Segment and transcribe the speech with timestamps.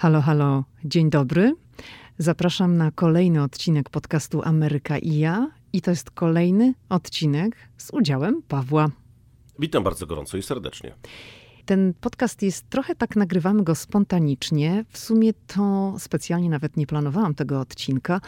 [0.00, 1.54] Halo, halo, dzień dobry.
[2.18, 5.50] Zapraszam na kolejny odcinek podcastu Ameryka i ja.
[5.72, 8.90] I to jest kolejny odcinek z udziałem Pawła.
[9.58, 10.94] Witam bardzo gorąco i serdecznie.
[11.70, 14.84] Ten podcast jest trochę tak, nagrywamy go spontanicznie.
[14.88, 18.20] W sumie to specjalnie nawet nie planowałam tego odcinka,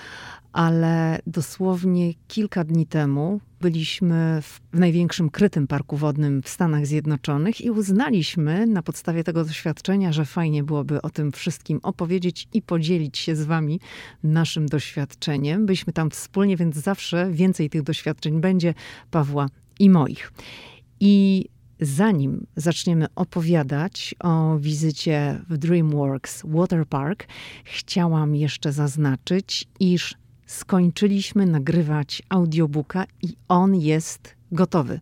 [0.53, 7.71] ale dosłownie kilka dni temu byliśmy w największym krytym parku wodnym w Stanach Zjednoczonych i
[7.71, 13.37] uznaliśmy na podstawie tego doświadczenia, że fajnie byłoby o tym wszystkim opowiedzieć i podzielić się
[13.37, 13.81] z wami
[14.23, 15.67] naszym doświadczeniem.
[15.67, 18.75] Byliśmy tam wspólnie, więc zawsze więcej tych doświadczeń będzie
[19.11, 20.33] Pawła i moich.
[21.01, 21.47] I
[21.83, 27.27] Zanim zaczniemy opowiadać o wizycie w DreamWorks Water Park,
[27.65, 30.15] chciałam jeszcze zaznaczyć, iż
[30.47, 35.01] skończyliśmy nagrywać audiobooka i on jest gotowy.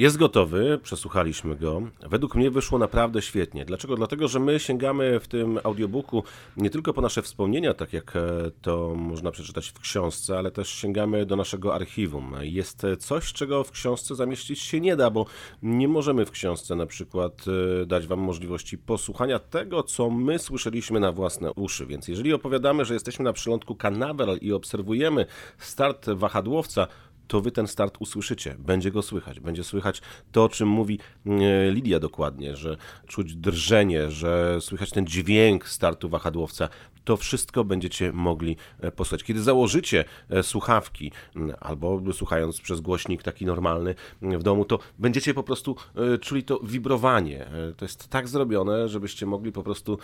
[0.00, 1.82] Jest gotowy, przesłuchaliśmy go.
[2.10, 3.64] Według mnie wyszło naprawdę świetnie.
[3.64, 3.96] Dlaczego?
[3.96, 6.24] Dlatego, że my sięgamy w tym audiobooku
[6.56, 8.20] nie tylko po nasze wspomnienia, tak jak e,
[8.62, 12.34] to można przeczytać w książce, ale też sięgamy do naszego archiwum.
[12.40, 15.26] Jest coś, czego w książce zamieścić się nie da, bo
[15.62, 17.44] nie możemy w książce na przykład
[17.82, 21.86] e, dać Wam możliwości posłuchania tego, co my słyszeliśmy na własne uszy.
[21.86, 25.26] Więc jeżeli opowiadamy, że jesteśmy na przylądku Canaveral i obserwujemy
[25.58, 26.86] start wahadłowca,
[27.30, 31.42] to wy ten start usłyszycie, będzie go słychać, będzie słychać to, o czym mówi mm,
[31.74, 36.68] Lidia dokładnie, że czuć drżenie, że słychać ten dźwięk startu wahadłowca,
[37.04, 39.24] to wszystko będziecie mogli e, posłuchać.
[39.24, 41.12] Kiedy założycie e, słuchawki,
[41.60, 46.60] albo słuchając przez głośnik taki normalny w domu, to będziecie po prostu e, czuli to
[46.60, 47.46] wibrowanie.
[47.76, 49.98] To jest tak zrobione, żebyście mogli po prostu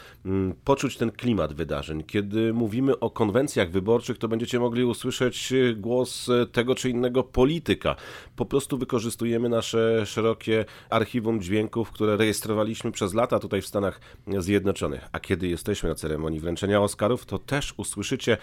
[0.64, 2.04] poczuć ten klimat wydarzeń.
[2.04, 7.96] Kiedy mówimy o konwencjach wyborczych, to będziecie mogli usłyszeć głos tego czy innego polityka.
[8.36, 14.00] Po prostu wykorzystujemy nasze szerokie archiwum dźwięków, które rejestrowaliśmy przez lata tutaj w Stanach
[14.38, 15.08] Zjednoczonych.
[15.12, 18.36] A kiedy jesteśmy na ceremonii wręczenia Oscarów, to też usłyszycie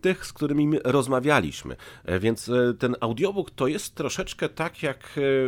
[0.00, 1.76] tych, z którymi my rozmawialiśmy.
[2.04, 4.98] E, więc e, ten audiobook to jest troszeczkę tak jak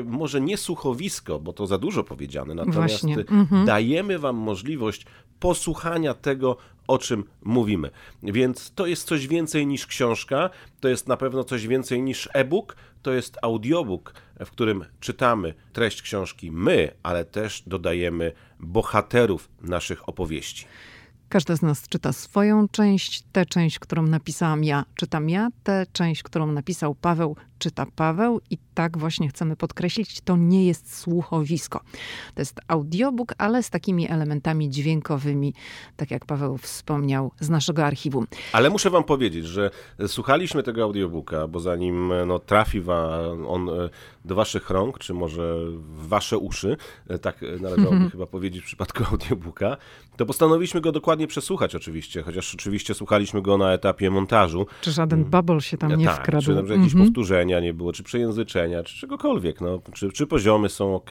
[0.01, 3.67] e, może nie słuchowisko, bo to za dużo powiedziane, natomiast mhm.
[3.67, 5.07] dajemy wam możliwość
[5.41, 7.91] posłuchania tego, o czym mówimy.
[8.23, 12.77] Więc to jest coś więcej niż książka, to jest na pewno coś więcej niż e-book,
[13.03, 20.67] to jest audiobook, w którym czytamy treść książki my, ale też dodajemy bohaterów naszych opowieści.
[21.29, 23.23] Każdy z nas czyta swoją część.
[23.33, 25.49] Tę część, którą napisałam ja, czytam ja.
[25.63, 28.41] Tę część, którą napisał Paweł, czyta Paweł.
[28.51, 31.81] I tak właśnie chcemy podkreślić, to nie jest słuchowisko.
[32.35, 35.55] To jest audiobook, ale z takimi elementami dźwiękowymi,
[35.97, 38.27] tak jak Paweł wspomniał, z naszego archiwum.
[38.53, 39.71] Ale muszę wam powiedzieć, że
[40.07, 42.83] słuchaliśmy tego audiobooka, bo zanim no, trafi
[43.47, 43.73] on e,
[44.25, 46.77] do waszych rąk, czy może w wasze uszy,
[47.09, 49.77] e, tak należałoby chyba powiedzieć w przypadku audiobooka,
[50.17, 54.67] to postanowiliśmy go dokładnie przesłuchać oczywiście, chociaż oczywiście słuchaliśmy go na etapie montażu.
[54.81, 55.31] Czy żaden mm.
[55.31, 56.45] bubble się tam nie tak, wkradł?
[56.45, 57.05] Czy jakieś mm -hmm.
[57.05, 61.11] powtórzenia nie było, czy przejęzyczenia, czy czegokolwiek, no, czy, czy poziomy są ok.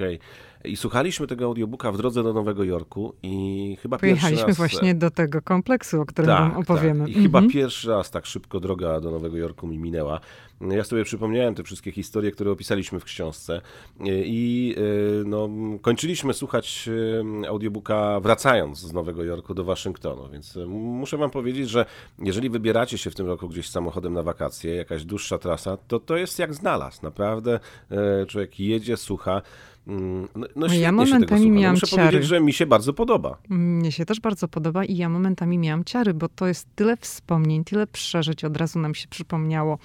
[0.68, 4.58] I słuchaliśmy tego audiobooka w drodze do Nowego Jorku i chyba Pojechaliśmy raz...
[4.58, 7.06] właśnie do tego kompleksu, o którym tak, wam opowiemy.
[7.06, 7.10] Tak.
[7.10, 7.52] I chyba mhm.
[7.54, 10.20] pierwszy raz tak szybko droga do Nowego Jorku mi minęła.
[10.62, 13.62] Ja sobie przypomniałem te wszystkie historie, które opisaliśmy w książce
[14.06, 15.50] i e, no,
[15.82, 16.90] kończyliśmy słuchać
[17.44, 21.86] e, audiobooka wracając z Nowego Jorku do Waszyngtonu, więc e, muszę wam powiedzieć, że
[22.20, 26.18] jeżeli wybieracie się w tym roku gdzieś samochodem na wakacje, jakaś dłuższa trasa, to to
[26.18, 27.00] jest jak znalazł.
[27.04, 27.60] Naprawdę
[28.28, 29.42] człowiek jedzie, słucha.
[29.88, 32.04] Mm, no, no ja momentami no, miałam Muszę ciary.
[32.04, 33.38] powiedzieć, że mi się bardzo podoba.
[33.50, 37.64] Mnie się też bardzo podoba i ja momentami miałam ciary, bo to jest tyle wspomnień,
[37.64, 39.78] tyle przeżyć, od razu nam się przypomniało.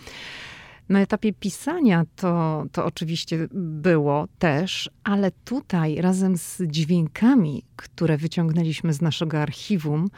[0.88, 8.92] Na etapie pisania to, to oczywiście było też, ale tutaj razem z dźwiękami, które wyciągnęliśmy
[8.92, 10.10] z naszego archiwum,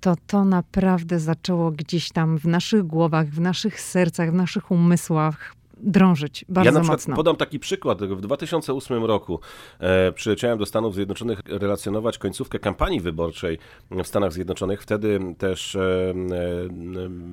[0.00, 5.54] to to naprawdę zaczęło gdzieś tam w naszych głowach, w naszych sercach, w naszych umysłach
[5.82, 7.16] drążyć bardzo Ja na przykład mocno.
[7.16, 8.02] podam taki przykład.
[8.02, 9.40] W 2008 roku
[9.78, 13.58] e, przyleciałem do Stanów Zjednoczonych relacjonować końcówkę kampanii wyborczej
[13.90, 14.82] w Stanach Zjednoczonych.
[14.82, 16.14] Wtedy też e, e,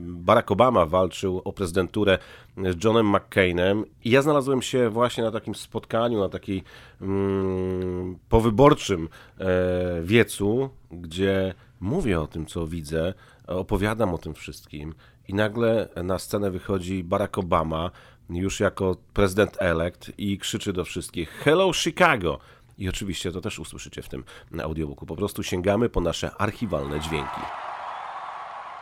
[0.07, 2.17] Barack Obama walczył o prezydenturę
[2.57, 6.63] z Johnem McCainem i ja znalazłem się właśnie na takim spotkaniu, na takiej
[7.01, 9.09] mm, powyborczym
[9.39, 13.13] e, wiecu, gdzie mówię o tym, co widzę,
[13.47, 14.93] opowiadam o tym wszystkim
[15.27, 17.91] i nagle na scenę wychodzi Barack Obama,
[18.29, 22.39] już jako prezydent-elekt i krzyczy do wszystkich Hello Chicago!
[22.77, 24.23] I oczywiście to też usłyszycie w tym
[24.63, 25.05] audiobooku.
[25.05, 27.41] Po prostu sięgamy po nasze archiwalne dźwięki.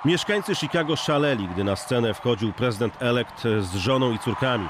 [0.06, 4.68] Mieszkańcy Chicago szaleli, gdy na scenę wchodził prezydent-elekt z żoną i córkami.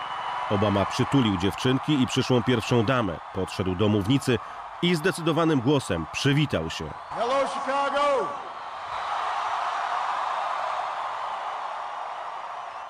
[0.49, 3.19] Obama przytulił dziewczynki i przyszłą pierwszą damę.
[3.33, 4.37] Podszedł do mównicy
[4.81, 6.85] i zdecydowanym głosem przywitał się.
[7.09, 8.27] Hello Chicago!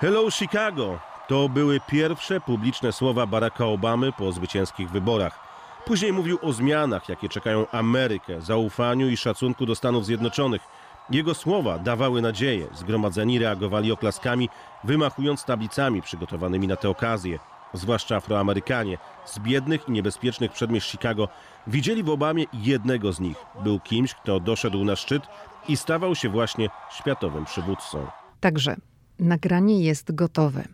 [0.00, 1.07] Hello Chicago!
[1.28, 5.40] To były pierwsze publiczne słowa Baracka Obamy po zwycięskich wyborach.
[5.84, 10.62] Później mówił o zmianach, jakie czekają Amerykę, zaufaniu i szacunku do Stanów Zjednoczonych.
[11.10, 12.66] Jego słowa dawały nadzieję.
[12.74, 14.48] Zgromadzeni reagowali oklaskami,
[14.84, 17.38] wymachując tablicami przygotowanymi na tę okazję.
[17.74, 21.28] Zwłaszcza Afroamerykanie z biednych i niebezpiecznych przedmieść Chicago
[21.66, 23.36] widzieli w Obamie jednego z nich.
[23.64, 25.22] Był kimś, kto doszedł na szczyt
[25.68, 28.06] i stawał się właśnie światowym przywódcą.
[28.40, 28.76] Także
[29.18, 30.64] nagranie jest gotowe.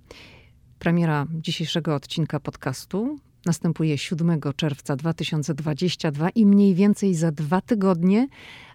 [0.84, 8.28] Premiera dzisiejszego odcinka podcastu następuje 7 czerwca 2022 i mniej więcej za dwa tygodnie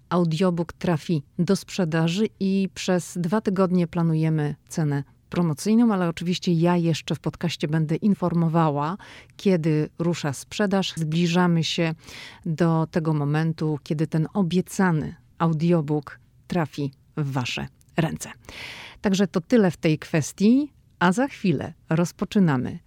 [0.10, 7.16] audiobook trafi do sprzedaży i przez dwa tygodnie planujemy cenę promocyjną, ale oczywiście ja jeszcze
[7.16, 8.98] w podcaście będę informowała,
[9.38, 10.94] kiedy rusza sprzedaż.
[10.96, 11.94] Zbliżamy się
[12.46, 17.68] do tego momentu, kiedy ten obiecany audiobook trafi w Wasze
[17.98, 18.32] ręce.
[19.02, 22.80] Także to tyle w tej kwestii, a za chwilę rozpoczynamy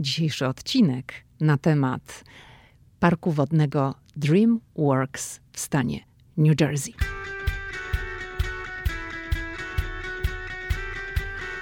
[0.00, 2.24] dzisiejszy odcinek na temat
[3.00, 6.00] parku wodnego DreamWorks w stanie
[6.36, 6.94] New Jersey.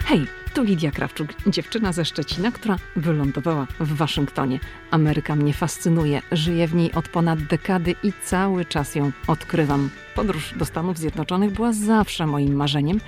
[0.05, 4.61] Hej, tu Lidia Krawczuk, dziewczyna ze Szczecina, która wylądowała w Waszyngtonie.
[4.91, 9.91] Ameryka mnie fascynuje, żyję w niej od ponad dekady i cały czas ją odkrywam.
[10.15, 13.01] Podróż do Stanów Zjednoczonych była zawsze moim marzeniem.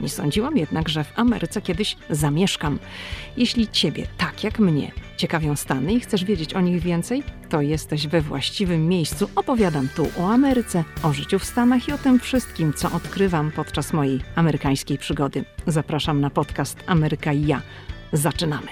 [0.00, 2.78] Nie sądziłam jednak, że w Ameryce kiedyś zamieszkam.
[3.36, 8.06] Jeśli Ciebie, tak jak mnie, ciekawią Stany i chcesz wiedzieć o nich więcej, to jesteś
[8.06, 9.28] we właściwym miejscu.
[9.36, 13.92] Opowiadam tu o Ameryce, o życiu w Stanach i o tym wszystkim, co odkrywam podczas
[13.92, 15.44] mojej amerykańskiej przygody.
[15.66, 17.62] Zapraszam na podcast Ameryka i ja.
[18.12, 18.68] Zaczynamy.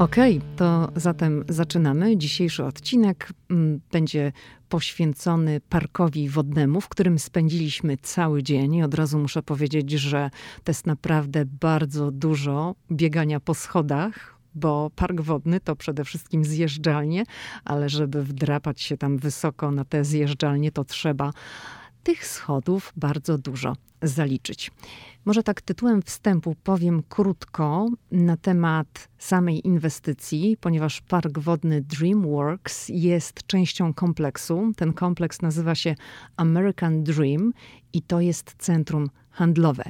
[0.00, 2.16] Okej, okay, to zatem zaczynamy.
[2.16, 4.32] Dzisiejszy odcinek mm, będzie
[4.68, 8.74] poświęcony parkowi wodnemu, w którym spędziliśmy cały dzień.
[8.74, 10.30] I od razu muszę powiedzieć, że
[10.64, 17.24] to jest naprawdę bardzo dużo biegania po schodach, bo park wodny to przede wszystkim zjeżdżalnie,
[17.64, 21.32] ale żeby wdrapać się tam wysoko na te zjeżdżalnie, to trzeba
[22.02, 24.70] tych schodów bardzo dużo zaliczyć.
[25.24, 33.46] Może tak tytułem wstępu powiem krótko na temat samej inwestycji, ponieważ park wodny DreamWorks jest
[33.46, 34.72] częścią kompleksu.
[34.76, 35.94] Ten kompleks nazywa się
[36.36, 37.52] American Dream
[37.92, 39.84] i to jest centrum handlowe.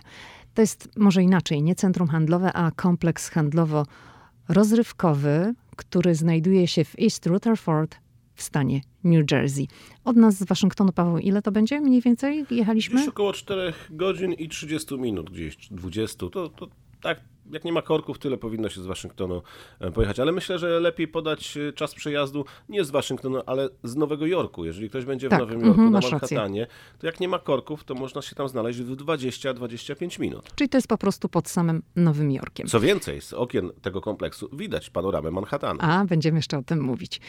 [0.55, 7.27] To jest może inaczej, nie centrum handlowe, a kompleks handlowo-rozrywkowy, który znajduje się w East
[7.27, 7.97] Rutherford
[8.41, 9.67] w stanie New Jersey.
[10.05, 12.97] Od nas z Waszyngtonu, Paweł, ile to będzie mniej więcej jechaliśmy?
[12.97, 16.17] Gdzieś około 4 godzin i 30 minut, gdzieś 20.
[16.19, 16.69] To, to
[17.01, 17.21] tak,
[17.51, 19.43] jak nie ma korków, tyle powinno się z Waszyngtonu
[19.81, 20.21] e, pojechać.
[20.21, 24.65] Ale myślę, że lepiej podać e, czas przejazdu nie z Waszyngtonu, ale z Nowego Jorku.
[24.65, 26.67] Jeżeli ktoś będzie w tak, Nowym Jorku, mm, na Manhattanie,
[26.99, 30.51] to jak nie ma korków, to można się tam znaleźć w 20-25 minut.
[30.55, 32.67] Czyli to jest po prostu pod samym Nowym Jorkiem.
[32.67, 35.79] Co więcej, z okien tego kompleksu widać panoramę Manhattanu.
[35.83, 37.21] A, będziemy jeszcze o tym mówić.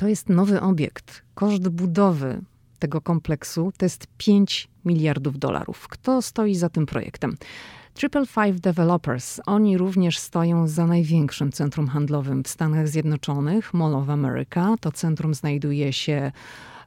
[0.00, 1.22] To jest nowy obiekt.
[1.34, 2.40] Koszt budowy
[2.78, 5.88] tego kompleksu to jest 5 miliardów dolarów.
[5.88, 7.36] Kto stoi za tym projektem?
[7.94, 9.40] Triple Five Developers.
[9.46, 14.74] Oni również stoją za największym centrum handlowym w Stanach Zjednoczonych, Mall of America.
[14.80, 16.32] To centrum znajduje się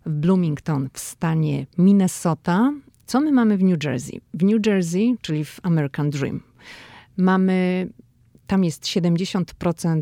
[0.06, 2.74] w Bloomington w stanie Minnesota.
[3.06, 4.22] Co my mamy w New Jersey?
[4.34, 6.42] W New Jersey, czyli w American Dream,
[7.18, 7.90] mamy,
[8.48, 10.02] tam jest 70%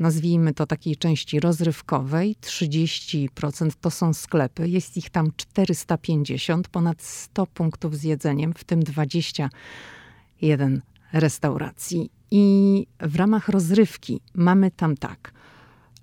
[0.00, 7.46] nazwijmy to takiej części rozrywkowej, 30% to są sklepy, jest ich tam 450, ponad 100
[7.46, 12.10] punktów z jedzeniem, w tym 21 restauracji.
[12.30, 15.32] I w ramach rozrywki mamy tam tak,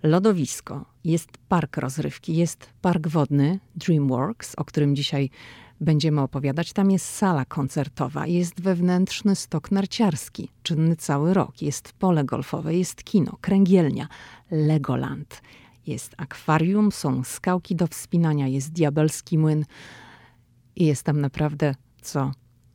[0.03, 5.29] lodowisko, jest park rozrywki, jest park wodny DreamWorks, o którym dzisiaj
[5.81, 6.73] będziemy opowiadać.
[6.73, 13.03] Tam jest sala koncertowa, jest wewnętrzny stok narciarski, czynny cały rok, jest pole golfowe, jest
[13.03, 14.07] kino, kręgielnia,
[14.51, 15.41] Legoland,
[15.87, 19.65] jest akwarium, są skałki do wspinania, jest diabelski młyn
[20.75, 22.31] i jest tam naprawdę co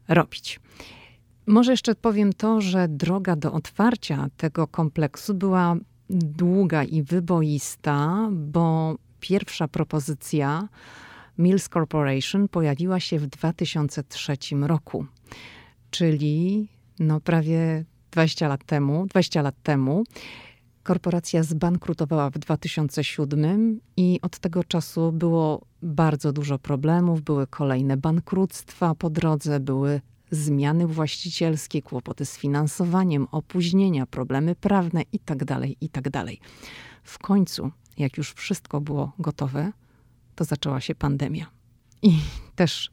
[0.08, 0.60] robić.
[1.46, 5.76] Może jeszcze powiem to, że droga do otwarcia tego kompleksu była
[6.10, 10.68] długa i wyboista, bo pierwsza propozycja
[11.38, 15.06] Mills Corporation pojawiła się w 2003 roku,
[15.90, 19.06] czyli no prawie 20 lat temu.
[19.06, 20.04] 20 lat temu.
[20.82, 28.94] Korporacja zbankrutowała w 2007 i od tego czasu było bardzo dużo problemów, były kolejne bankructwa
[28.94, 36.10] po drodze, były zmiany właścicielskie, kłopoty z finansowaniem, opóźnienia, problemy prawne itd., tak itd.
[36.10, 36.26] Tak
[37.02, 39.72] w końcu, jak już wszystko było gotowe,
[40.42, 41.46] to zaczęła się pandemia.
[42.02, 42.18] i
[42.54, 42.90] też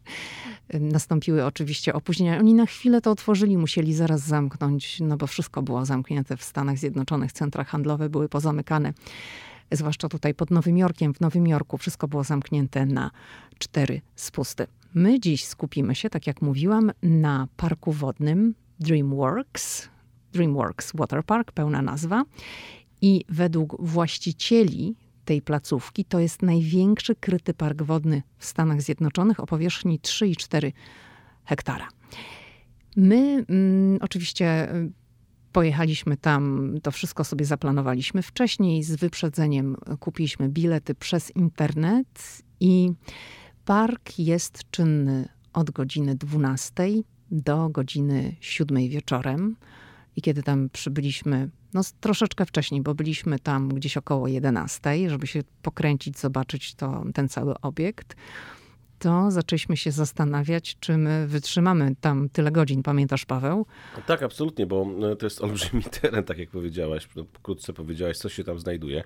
[0.80, 2.40] nastąpiły oczywiście opóźnienia.
[2.40, 6.78] Oni na chwilę to otworzyli, musieli zaraz zamknąć, no bo wszystko było zamknięte w Stanach
[6.78, 8.94] Zjednoczonych, centra handlowe były pozamykane.
[9.72, 13.12] Zwłaszcza tutaj pod Nowym Jorkiem, w Nowym Jorku wszystko było zamknięte na
[13.60, 14.68] cztery spusty.
[14.94, 19.90] My dziś skupimy się, tak jak mówiłam, na parku wodnym DreamWorks,
[20.34, 22.24] DreamWorks Water Park, pełna nazwa.
[23.02, 24.96] I według właścicieli
[25.30, 30.72] tej placówki to jest największy kryty park wodny w Stanach Zjednoczonych o powierzchni 3,4
[31.46, 31.88] hektara.
[32.96, 34.92] My mm, oczywiście y,
[35.52, 42.92] pojechaliśmy tam, to wszystko sobie zaplanowaliśmy wcześniej, z wyprzedzeniem kupiliśmy bilety przez internet i
[43.66, 46.84] park jest czynny od godziny 12
[47.32, 49.56] do godziny 7 wieczorem.
[50.16, 55.44] I kiedy tam przybyliśmy, no troszeczkę wcześniej, bo byliśmy tam gdzieś około 11, żeby się
[55.62, 58.16] pokręcić, zobaczyć to, ten cały obiekt,
[59.00, 62.84] to zaczęliśmy się zastanawiać, czy my wytrzymamy tam tyle godzin.
[62.84, 63.66] Pamiętasz, Paweł?
[64.06, 67.10] Tak, absolutnie, bo e, to jest olbrzymi teren, tak jak powiedziałaś.
[67.16, 69.04] No, pokrótce powiedziałaś, co się tam znajduje.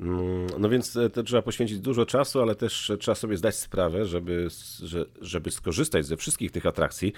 [0.00, 4.06] Mm, no więc e, to trzeba poświęcić dużo czasu, ale też trzeba sobie zdać sprawę,
[4.06, 4.48] żeby,
[4.82, 7.12] że, żeby skorzystać ze wszystkich tych atrakcji,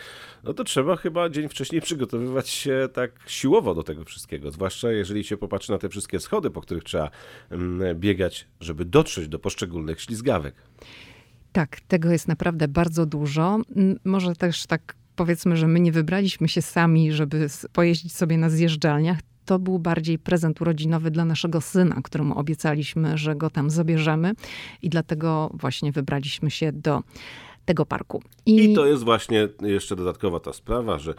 [0.44, 4.50] no to trzeba chyba dzień wcześniej przygotowywać się tak siłowo do tego wszystkiego.
[4.50, 7.10] Zwłaszcza jeżeli się popatrzy na te wszystkie schody, po których trzeba
[7.50, 10.54] mm, biegać, żeby dotrzeć do poszczególnych ślizgawek.
[11.52, 13.58] Tak, tego jest naprawdę bardzo dużo.
[14.04, 19.18] Może też tak powiedzmy, że my nie wybraliśmy się sami, żeby pojeździć sobie na zjeżdżalniach
[19.44, 24.32] to był bardziej prezent urodzinowy dla naszego syna, któremu obiecaliśmy, że go tam zabierzemy
[24.82, 27.02] i dlatego właśnie wybraliśmy się do
[27.64, 28.22] tego parku.
[28.46, 28.72] I...
[28.72, 31.14] I, to jest właśnie jeszcze dodatkowa ta sprawa, że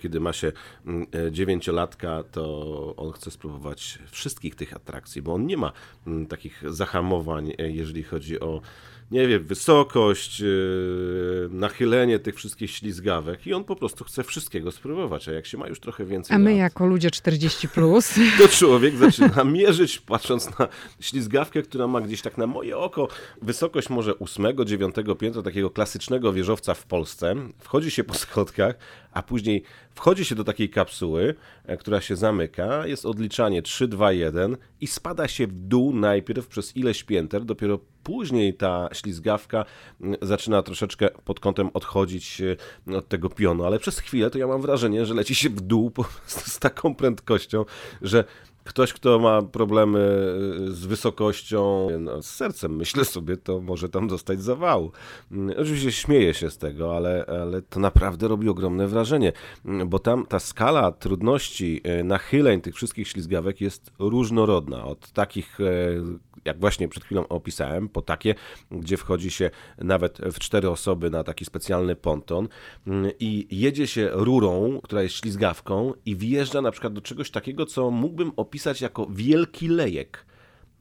[0.00, 0.52] kiedy ma się
[0.86, 5.72] mm, e, dziewięciolatka, to on chce spróbować wszystkich tych atrakcji, bo on nie ma
[6.06, 8.60] mm, takich zahamowań, e, jeżeli chodzi o
[9.10, 15.28] nie wiem, wysokość, yy, nachylenie tych wszystkich ślizgawek i on po prostu chce wszystkiego spróbować,
[15.28, 17.68] a jak się ma już trochę więcej A my lat, jako ludzie 40+.
[17.68, 18.14] Plus.
[18.38, 20.68] To człowiek zaczyna mierzyć, patrząc na
[21.00, 23.08] ślizgawkę, która ma gdzieś tak na moje oko
[23.42, 27.34] wysokość może ósmego, dziewiątego piętra takiego klasycznego wieżowca w Polsce.
[27.58, 28.74] Wchodzi się po schodkach,
[29.12, 29.62] a później
[29.94, 31.34] wchodzi się do takiej kapsuły,
[31.64, 36.46] e, która się zamyka, jest odliczanie 3, 2, 1 i spada się w dół najpierw
[36.46, 39.64] przez ileś pięter, dopiero później ta ślizgawka
[40.22, 42.42] zaczyna troszeczkę pod kątem odchodzić
[42.88, 45.60] e, od tego pionu, ale przez chwilę to ja mam wrażenie, że leci się w
[45.60, 47.64] dół po prostu z taką prędkością,
[48.02, 48.24] że
[48.64, 49.98] Ktoś, kto ma problemy
[50.68, 54.92] y, z wysokością, no, z sercem, myślę sobie, to może tam dostać zawału.
[55.32, 59.32] Mm, oczywiście śmieję się z tego, ale, ale to naprawdę robi ogromne wrażenie,
[59.64, 64.84] mm, bo tam ta skala trudności, y, nachyleń tych wszystkich ślizgawek jest różnorodna.
[64.84, 66.02] Od takich, y,
[66.44, 68.34] jak właśnie przed chwilą opisałem, po takie,
[68.70, 72.48] gdzie wchodzi się nawet w cztery osoby na taki specjalny ponton
[72.86, 77.66] mm, i jedzie się rurą, która jest ślizgawką i wjeżdża na przykład do czegoś takiego,
[77.66, 80.26] co mógłbym opisać opisać jako wielki lejek.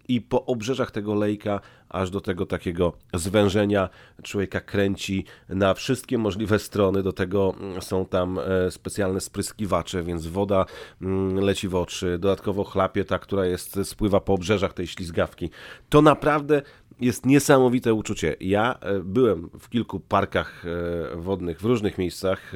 [0.08, 3.90] I po obrzeżach tego lejka, aż do tego takiego zwężenia,
[4.24, 7.04] człowieka kręci na wszystkie możliwe strony.
[7.04, 10.66] Do tego mm, są tam e, specjalne spryskiwacze, więc woda
[11.02, 12.18] mm, leci w oczy.
[12.20, 15.50] Dodatkowo chlapie ta, która jest, spływa po obrzeżach tej ślizgawki.
[15.90, 16.62] To naprawdę
[17.00, 18.36] jest niesamowite uczucie.
[18.40, 22.54] Ja e, byłem w kilku parkach e, wodnych w różnych miejscach,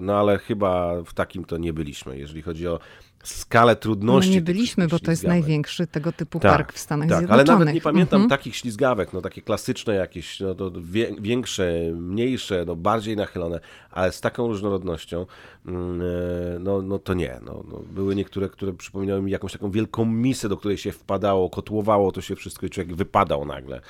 [0.00, 2.78] no ale chyba w takim to nie byliśmy, jeżeli chodzi o
[3.28, 4.30] skalę trudności.
[4.30, 7.48] No nie byliśmy, bo to jest największy tego typu tak, park w Stanach tak, Zjednoczonych.
[7.48, 8.38] Ale nawet nie pamiętam mhm.
[8.38, 10.72] takich ślizgawek, no takie klasyczne jakieś, no to
[11.20, 15.26] większe, mniejsze, no bardziej nachylone, ale z taką różnorodnością,
[15.66, 17.40] mm, e, no, no to nie.
[17.44, 21.50] No, no, były niektóre, które przypominały mi jakąś taką wielką misę, do której się wpadało,
[21.50, 23.80] kotłowało to się wszystko i człowiek wypadał nagle.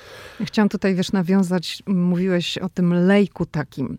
[0.45, 3.97] Chciałam tutaj, wiesz, nawiązać, mówiłeś o tym lejku takim.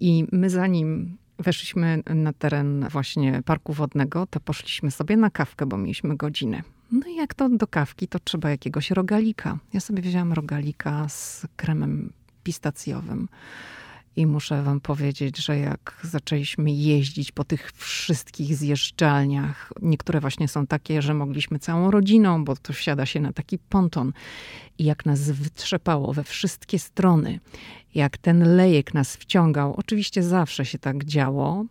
[0.00, 5.76] I my zanim weszliśmy na teren właśnie parku wodnego, to poszliśmy sobie na kawkę, bo
[5.78, 6.62] mieliśmy godzinę.
[6.92, 9.58] No i jak to do kawki, to trzeba jakiegoś rogalika.
[9.72, 12.12] Ja sobie wzięłam rogalika z kremem
[12.42, 13.28] pistacjowym.
[14.16, 20.66] I muszę wam powiedzieć, że jak zaczęliśmy jeździć po tych wszystkich zjeżdżalniach, niektóre właśnie są
[20.66, 24.12] takie, że mogliśmy całą rodziną, bo to wsiada się na taki ponton.
[24.78, 27.40] I jak nas wytrzepało we wszystkie strony,
[27.94, 31.64] jak ten lejek nas wciągał, oczywiście zawsze się tak działo,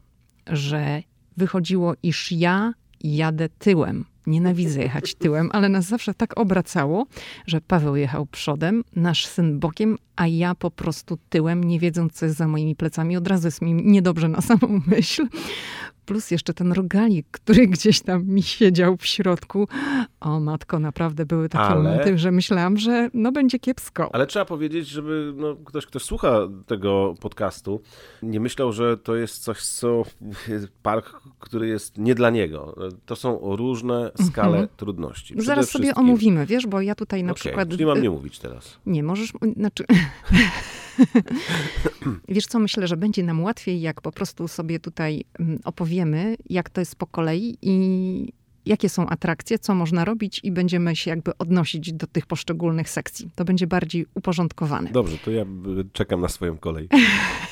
[0.47, 1.03] że
[1.37, 2.73] wychodziło, iż ja
[3.03, 7.05] jadę tyłem Nienawidzę jechać tyłem, ale nas zawsze tak obracało,
[7.47, 12.25] że Paweł jechał przodem, nasz syn bokiem, a ja po prostu tyłem, nie wiedząc, co
[12.25, 13.17] jest za moimi plecami.
[13.17, 15.27] Od razu jest mi niedobrze na samą myśl.
[16.05, 19.67] Plus jeszcze ten rogalik, który gdzieś tam mi siedział w środku.
[20.19, 24.09] O matko, naprawdę były takie Ale- momenty, że myślałam, że no będzie kiepsko.
[24.13, 27.81] Ale trzeba powiedzieć, żeby no, ktoś, kto słucha tego podcastu,
[28.23, 30.03] nie myślał, że to jest coś, co
[30.83, 32.75] park, który jest nie dla niego.
[33.05, 35.33] To są różne skale trudności.
[35.33, 37.69] Przede Zaraz sobie wszystkim- omówimy, wiesz, bo ja tutaj na Okej, przykład...
[37.69, 38.77] czyli mam nie mówić teraz.
[38.85, 39.83] Nie, możesz, znaczy...
[42.27, 46.69] Wiesz co, myślę, że będzie nam łatwiej, jak po prostu sobie tutaj mm, opowiemy, jak
[46.69, 48.33] to jest po kolei i
[48.65, 53.29] jakie są atrakcje, co można robić i będziemy się jakby odnosić do tych poszczególnych sekcji.
[53.35, 54.89] To będzie bardziej uporządkowane.
[54.91, 55.45] Dobrze, to ja
[55.93, 56.87] czekam na swoją kolej.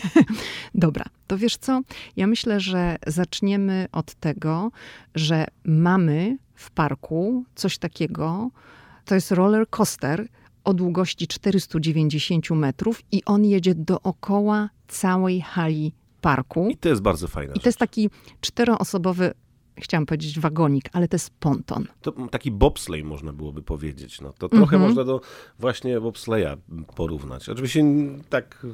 [0.76, 1.82] Dobra, to wiesz co?
[2.16, 4.72] Ja myślę, że zaczniemy od tego,
[5.16, 8.50] że mamy w parku coś takiego,
[9.06, 10.28] to jest roller coaster
[10.64, 16.70] o długości 490 metrów i on jedzie dookoła całej hali parku.
[16.70, 17.54] I to jest bardzo fajne.
[17.56, 18.10] I to jest taki
[18.42, 19.34] czteroosobowy,
[19.84, 21.88] chciałam powiedzieć wagonik, ale to jest ponton.
[22.02, 24.22] To taki bobsleigh można byłoby powiedzieć.
[24.22, 24.82] No, to trochę Mhm.
[24.82, 25.22] można do
[25.60, 26.58] właśnie bobsleja
[26.96, 27.50] porównać.
[27.50, 27.84] Oczywiście
[28.30, 28.66] tak,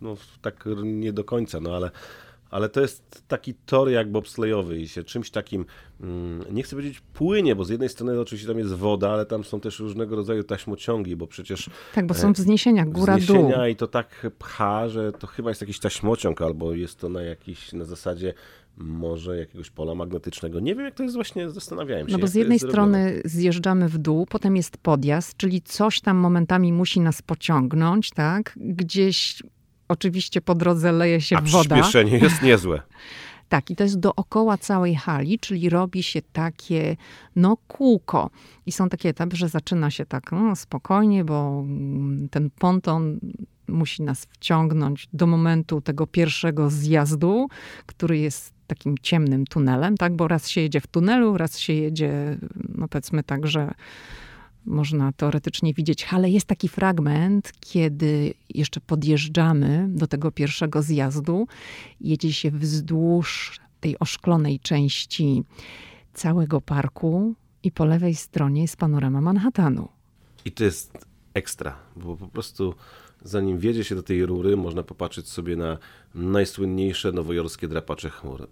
[0.00, 1.90] no, tak nie do końca, no ale,
[2.50, 5.64] ale to jest taki tor jak bobslejowy i się czymś takim,
[6.00, 9.44] mm, nie chcę powiedzieć płynie, bo z jednej strony oczywiście tam jest woda, ale tam
[9.44, 13.20] są też różnego rodzaju taśmociągi, bo przecież Tak, bo są wzniesienia, góra-dół.
[13.36, 17.22] wzniesienia i to tak pcha, że to chyba jest jakiś taśmociąg, albo jest to na
[17.22, 18.34] jakiś, na zasadzie
[18.76, 20.60] może jakiegoś pola magnetycznego.
[20.60, 22.12] Nie wiem, jak to jest właśnie, zastanawiałem się.
[22.12, 22.98] No bo z jednej jest zrobione.
[23.08, 28.52] strony zjeżdżamy w dół, potem jest podjazd, czyli coś tam momentami musi nas pociągnąć, tak?
[28.56, 29.42] Gdzieś
[29.88, 31.74] oczywiście po drodze leje się A woda.
[31.74, 32.82] przyspieszenie jest niezłe.
[33.48, 36.96] Tak, i to jest dookoła całej hali, czyli robi się takie,
[37.36, 38.30] no, kółko.
[38.66, 43.20] I są takie etapy, że zaczyna się tak no, spokojnie, bo mm, ten ponton
[43.68, 47.48] musi nas wciągnąć do momentu tego pierwszego zjazdu,
[47.86, 50.16] który jest takim ciemnym tunelem, tak?
[50.16, 52.38] Bo raz się jedzie w tunelu, raz się jedzie,
[52.68, 53.74] no powiedzmy tak, że
[54.66, 61.46] można teoretycznie widzieć, ale jest taki fragment, kiedy jeszcze podjeżdżamy do tego pierwszego zjazdu,
[62.00, 65.42] jedzie się wzdłuż tej oszklonej części
[66.14, 69.88] całego parku i po lewej stronie jest panorama Manhattanu.
[70.44, 72.74] I to jest ekstra, bo po prostu
[73.22, 75.78] zanim wjedzie się do tej rury, można popatrzeć sobie na
[76.14, 78.48] najsłynniejsze nowojorskie drapacze chmur.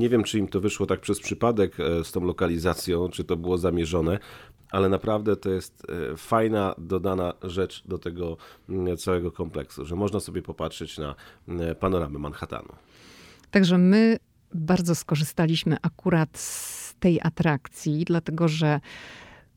[0.00, 3.36] Nie wiem, czy im to wyszło tak przez przypadek e, z tą lokalizacją, czy to
[3.36, 4.18] było zamierzone,
[4.72, 8.36] ale naprawdę to jest e, fajna, dodana rzecz do tego
[8.68, 11.14] mm, całego kompleksu, że można sobie popatrzeć na
[11.48, 12.68] e, panoramę Manhattanu.
[13.50, 14.16] Także my
[14.54, 18.80] bardzo skorzystaliśmy akurat z tej atrakcji, dlatego że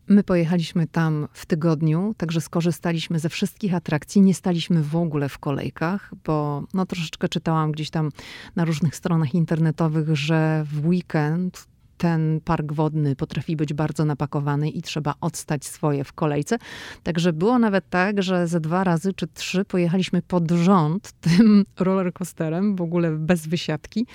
[0.08, 4.22] my pojechaliśmy tam w tygodniu, także skorzystaliśmy ze wszystkich atrakcji.
[4.22, 8.10] Nie staliśmy w ogóle w kolejkach, bo no, troszeczkę czytałam gdzieś tam
[8.56, 11.68] na różnych stronach internetowych, że w weekend
[11.98, 16.58] ten park wodny potrafi być bardzo napakowany i trzeba odstać swoje w kolejce.
[17.04, 22.76] Także było nawet tak, że ze dwa razy czy trzy pojechaliśmy pod rząd tym rollercoasterem,
[22.76, 24.08] w ogóle bez wysiadki,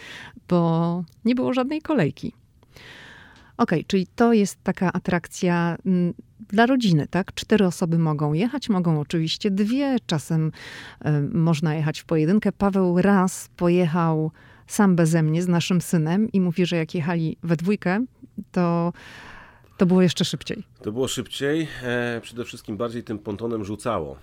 [0.48, 2.32] bo nie było żadnej kolejki.
[3.56, 6.14] Okej, czyli to jest taka atrakcja mm,
[6.48, 7.34] dla rodziny, tak?
[7.34, 10.52] Cztery osoby mogą jechać, mogą oczywiście dwie, czasem
[11.06, 12.52] y, można jechać w pojedynkę.
[12.52, 14.30] Paweł raz pojechał
[14.70, 18.04] sam beze mnie z naszym synem i mówi, że jak jechali we dwójkę,
[18.52, 18.92] to,
[19.76, 20.62] to było jeszcze szybciej.
[20.82, 24.16] To było szybciej, e, przede wszystkim bardziej tym pontonem rzucało.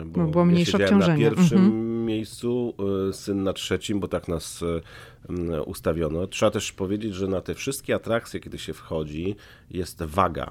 [0.00, 1.30] E, bo No, było mniejsze ja siedziałem na obciążenie.
[1.36, 2.04] pierwszym Mhm.
[2.04, 2.74] miejscu,
[3.08, 6.26] e, syn na trzecim, bo tak nas e, ustawiono.
[6.26, 9.36] Trzeba też powiedzieć, że na te wszystkie atrakcje, kiedy się wchodzi,
[9.70, 10.50] jest waga,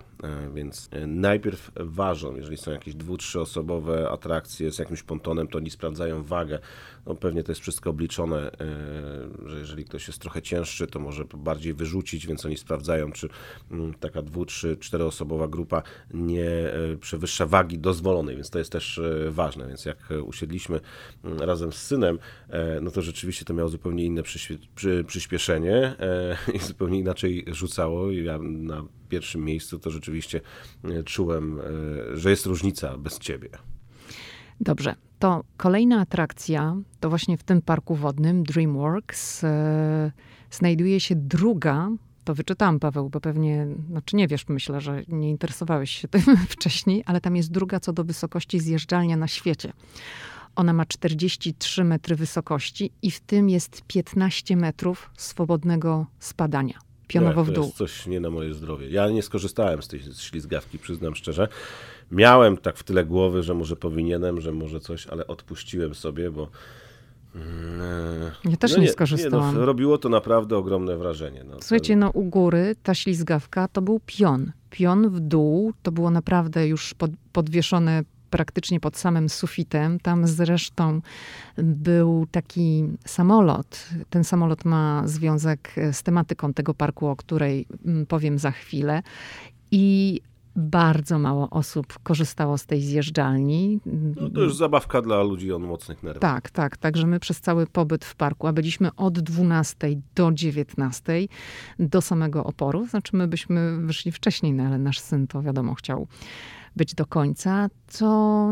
[0.54, 6.24] więc najpierw ważą, jeżeli są jakieś dwu, trzyosobowe atrakcje z jakimś pontonem, to oni sprawdzają
[6.24, 6.60] wagę.
[7.06, 11.26] No, pewnie to jest wszystko obliczone, e, że jeżeli ktoś jest trochę cięższy, to może
[11.26, 13.30] bardziej wyrzucić, więc oni sprawdzają, czy
[13.72, 18.98] mm, taka dwu, trzy, czteroosobowa grupa nie e, przewyższa wagi dozwolonej, więc to jest też
[18.98, 19.68] e, ważne.
[19.68, 20.80] Więc jak usiedliśmy
[21.24, 22.20] mm, razem z synem,
[22.82, 24.24] no to rzeczywiście to miało zupełnie inne
[25.08, 25.96] przyspieszenie
[26.56, 28.12] i zupełnie inaczej rzucało.
[28.12, 30.42] Ja na pierwszym miejscu to rzeczywiście
[31.06, 31.62] czułem,
[32.14, 33.50] że jest różnica bez ciebie.
[34.62, 40.12] Dobrze, to kolejna atrakcja, to właśnie w tym parku wodnym, DreamWorks, e,
[40.52, 41.90] znajduje się druga,
[42.24, 47.04] to wyczytałam Paweł, bo pewnie, znaczy nie wiesz, myślę, że nie interesowałeś się tym wcześniej,
[47.06, 49.74] ale tam jest druga co do wysokości zjeżdżalnia na świecie.
[50.56, 57.46] Ona ma 43 metry wysokości i w tym jest 15 metrów swobodnego spadania, pionowo nie,
[57.46, 57.64] w to dół.
[57.64, 58.90] jest coś nie na moje zdrowie.
[58.90, 61.48] Ja nie skorzystałem z tej ślizgawki, przyznam szczerze.
[62.12, 66.50] Miałem tak w tyle głowy, że może powinienem, że może coś, ale odpuściłem sobie, bo
[68.46, 69.54] Ja też no nie, nie skorzystałam.
[69.54, 71.44] Nie, no, robiło to naprawdę ogromne wrażenie.
[71.44, 74.52] No, Słuchajcie, no u góry ta ślizgawka to był pion.
[74.70, 80.00] Pion w dół to było naprawdę już pod, podwieszone praktycznie pod samym sufitem.
[80.00, 81.02] Tam zresztą
[81.58, 83.86] był taki samolot.
[84.10, 89.04] Ten samolot ma związek z tematyką tego parku, o której mm, powiem za chwilę.
[89.72, 90.22] I
[90.56, 93.80] bardzo mało osób korzystało z tej zjeżdżalni.
[94.22, 96.22] No to już zabawka dla ludzi o mocnych nerwach.
[96.22, 96.78] Tak, tak.
[96.78, 99.78] Także my przez cały pobyt w parku, a byliśmy od 12
[100.16, 101.14] do 19
[101.80, 102.86] do samego oporu.
[102.88, 106.08] Znaczy my byśmy wyszli wcześniej, no ale nasz syn to wiadomo chciał
[106.76, 108.52] być do końca, to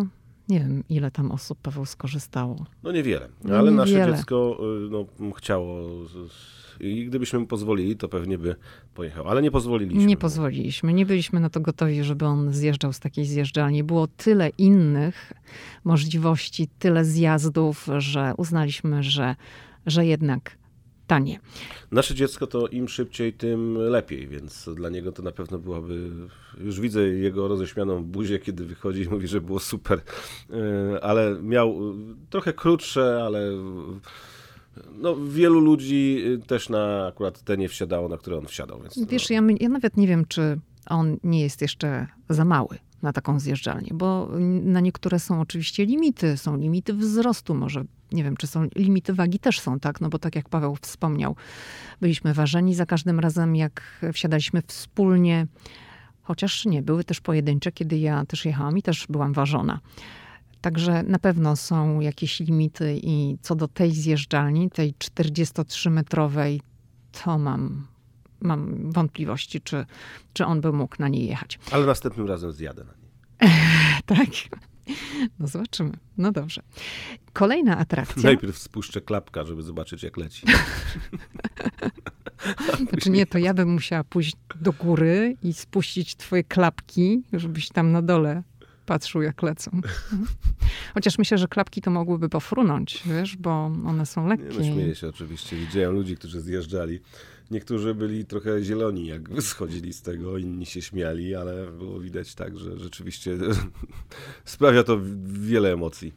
[0.50, 2.66] nie wiem, ile tam osób Paweł skorzystało.
[2.84, 4.16] No niewiele, No ale nasze niewiele.
[4.18, 5.80] dziecko y, no, chciało
[6.80, 8.56] i gdybyśmy mu pozwolili, to pewnie by
[8.94, 10.06] pojechał, ale nie pozwoliliśmy.
[10.06, 13.84] Nie pozwoliliśmy, nie byliśmy na to gotowi, żeby on zjeżdżał z takiej zjeżdżalni.
[13.84, 15.34] Było tyle innych
[15.84, 19.36] możliwości, tyle zjazdów, że uznaliśmy, że,
[19.86, 20.58] że jednak
[21.08, 21.40] tanie.
[21.92, 26.10] Nasze dziecko to im szybciej, tym lepiej, więc dla niego to na pewno byłaby.
[26.58, 30.02] Już widzę jego roześmianą buzię, kiedy wychodzi i mówi, że było super,
[30.50, 31.96] Y, ale miał y,
[32.30, 33.52] trochę krótsze, ale
[34.92, 38.82] no, wielu ludzi y, też na akurat te nie wsiadało, na które on wsiadał.
[38.82, 40.60] Więc no, Wiesz, ja, my- ja nawet nie wiem, czy
[40.90, 44.30] on nie jest jeszcze za mały na taką zjeżdżalnię, bo
[44.64, 49.40] na niektóre są oczywiście limity, są limity wzrostu, może nie wiem, czy są limity wagi
[49.40, 50.02] też są, tak?
[50.02, 51.36] No bo tak jak Paweł wspomniał,
[52.02, 55.48] byliśmy ważeni za każdym razem, jak wsiadaliśmy wspólnie,
[56.22, 59.80] chociaż nie, były też pojedyncze, kiedy ja też jechałam i też byłam ważona.
[60.64, 66.60] Także na pewno są jakieś limity i co do tej zjeżdżalni, tej 43-metrowej,
[67.12, 67.88] to mam,
[68.42, 69.86] mam wątpliwości, czy,
[70.34, 71.60] czy on by mógł na niej jechać.
[71.72, 73.10] Ale następnym razem zjadę na nie.
[74.06, 74.30] Tak?
[75.40, 75.92] No zobaczymy.
[76.18, 76.62] No dobrze.
[77.34, 78.24] Kolejna atrakcja.
[78.24, 80.48] Najpierw spuszczę klapka, żeby zobaczyć, jak leci.
[82.90, 87.92] Znaczy nie, to ja bym musiała pójść do góry i spuścić twoje klapki, żebyś tam
[87.92, 88.44] na dole
[88.86, 89.72] patrzył, jak lecą.
[90.94, 94.58] Chociaż myślę, że klapki to mogłyby pofrunąć, wiesz, bo one są Nie, lekkie.
[94.60, 95.56] no śmieję się oczywiście.
[95.56, 97.00] Widziałem ludzi, którzy zjeżdżali.
[97.52, 102.58] Niektórzy byli trochę zieloni, jak schodzili z tego, inni się śmiali, ale było widać tak,
[102.58, 103.38] że rzeczywiście
[104.46, 106.14] sprawia to wiele emocji.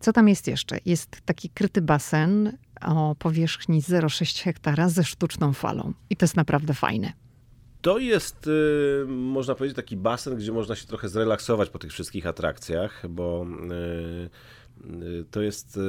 [0.00, 0.78] Co tam jest jeszcze?
[0.84, 5.92] Jest taki kryty basen o powierzchni 0,6 hektara ze sztuczną falą.
[6.10, 7.12] I to jest naprawdę fajne.
[7.84, 12.26] To jest, y, można powiedzieć, taki basen, gdzie można się trochę zrelaksować po tych wszystkich
[12.26, 14.30] atrakcjach, bo y,
[15.02, 15.80] y, to jest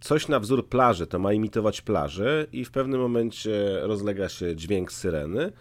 [0.00, 4.92] coś na wzór plaży, to ma imitować plażę i w pewnym momencie rozlega się dźwięk
[4.92, 5.52] syreny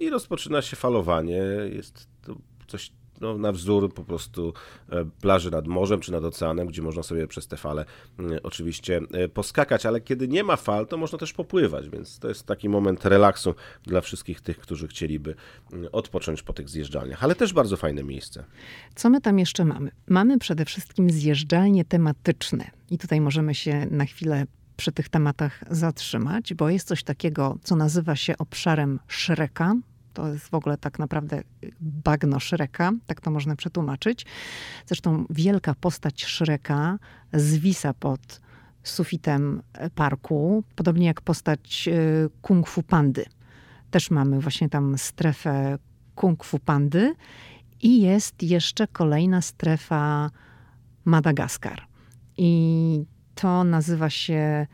[0.00, 1.42] i rozpoczyna się falowanie.
[1.72, 2.92] Jest to coś
[3.24, 4.52] no, na wzór po prostu
[4.90, 7.84] e, plaży nad morzem czy nad oceanem, gdzie można sobie przez te fale
[8.20, 12.28] y, oczywiście e, poskakać, ale kiedy nie ma fal, to można też popływać, więc to
[12.28, 15.34] jest taki moment relaksu dla wszystkich tych, którzy chcieliby
[15.72, 18.44] y, odpocząć po tych zjeżdżalniach, ale też bardzo fajne miejsce.
[18.94, 19.90] Co my tam jeszcze mamy?
[20.08, 22.70] Mamy przede wszystkim zjeżdżalnie tematyczne.
[22.90, 27.76] I tutaj możemy się na chwilę przy tych tematach zatrzymać, bo jest coś takiego, co
[27.76, 29.74] nazywa się obszarem Szreka.
[30.14, 31.42] To jest w ogóle tak naprawdę
[31.80, 34.26] bagno Szreka, tak to można przetłumaczyć.
[34.86, 36.98] Zresztą wielka postać Szreka
[37.32, 38.40] zwisa pod
[38.82, 39.62] sufitem
[39.94, 43.24] parku, podobnie jak postać y, kung fu pandy.
[43.90, 45.78] Też mamy właśnie tam strefę
[46.14, 47.14] kung fu pandy
[47.82, 50.30] i jest jeszcze kolejna strefa
[51.04, 51.82] Madagaskar.
[52.36, 54.66] I to nazywa się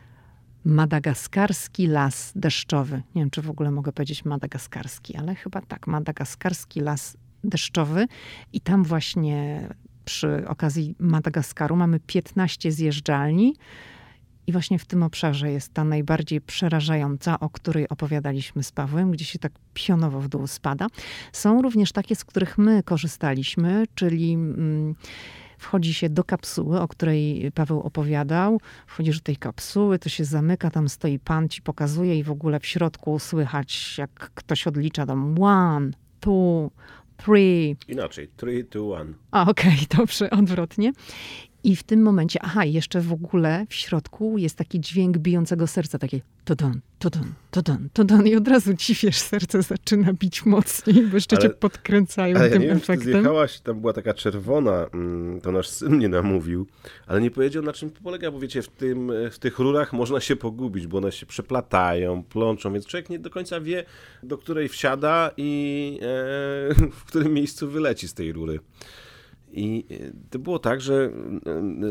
[0.65, 2.95] Madagaskarski Las Deszczowy.
[3.15, 5.87] Nie wiem, czy w ogóle mogę powiedzieć madagaskarski, ale chyba tak.
[5.87, 8.07] Madagaskarski Las Deszczowy.
[8.53, 9.67] I tam właśnie
[10.05, 13.55] przy okazji Madagaskaru mamy 15 zjeżdżalni.
[14.47, 19.25] I właśnie w tym obszarze jest ta najbardziej przerażająca, o której opowiadaliśmy z Pawłem, gdzie
[19.25, 20.87] się tak pionowo w dół spada.
[21.31, 24.95] Są również takie, z których my korzystaliśmy, czyli mm,
[25.61, 28.61] wchodzi się do kapsuły, o której Paweł opowiadał.
[28.87, 32.59] Wchodzisz do tej kapsuły, to się zamyka, tam stoi pan, ci pokazuje i w ogóle
[32.59, 36.71] w środku słychać, jak ktoś odlicza tam one, two,
[37.17, 39.13] three, Inaczej, 3, 2, 1.
[39.31, 40.91] a, okej, dobrze, odwrotnie.
[41.63, 45.99] I w tym momencie, aha, jeszcze w ogóle w środku jest taki dźwięk bijącego serca,
[45.99, 51.15] takie todon, todon, todon, todon i od razu ci, wiesz, serce zaczyna bić mocniej, bo
[51.17, 53.13] jeszcze Ale- cię podkręcają Ale ja tym nie wiem, czy efektem.
[53.13, 56.67] zjechałaś, tam była taka czerwona, mm, to nasz syn mnie namówił,
[57.07, 60.19] ale nie powiedział na czym to polega, bo wiecie, w, tym, w tych rurach można
[60.19, 63.85] się pogubić, bo one się przeplatają, plączą, więc człowiek nie do końca wie,
[64.23, 68.59] do której wsiada i e, w którym miejscu wyleci z tej rury.
[69.53, 69.85] I
[70.29, 71.11] to było tak, że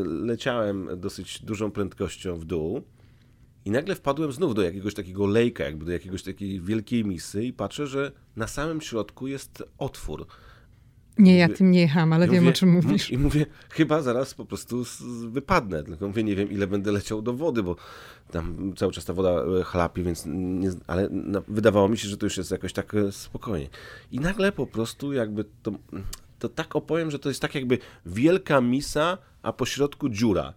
[0.05, 2.81] leciałem dosyć dużą prędkością w dół
[3.65, 7.53] i nagle wpadłem znów do jakiegoś takiego lejka, jakby do jakiegoś takiej wielkiej misy i
[7.53, 10.27] patrzę, że na samym środku jest otwór.
[11.17, 13.11] Nie, ja tym nie jechałam, ale wiem mówię, o czym mówisz.
[13.11, 14.83] I mówię, chyba zaraz po prostu
[15.29, 15.83] wypadnę.
[15.83, 17.75] Tylko mówię, nie wiem ile będę leciał do wody, bo
[18.31, 21.09] tam cały czas ta woda e, chlapi, więc nie, ale
[21.47, 23.69] wydawało mi się, że to już jest jakoś tak e, spokojnie.
[24.11, 25.71] I nagle po prostu jakby to,
[26.41, 30.53] to tak opowiem, że to jest tak jakby wielka misa, a po środku dziura.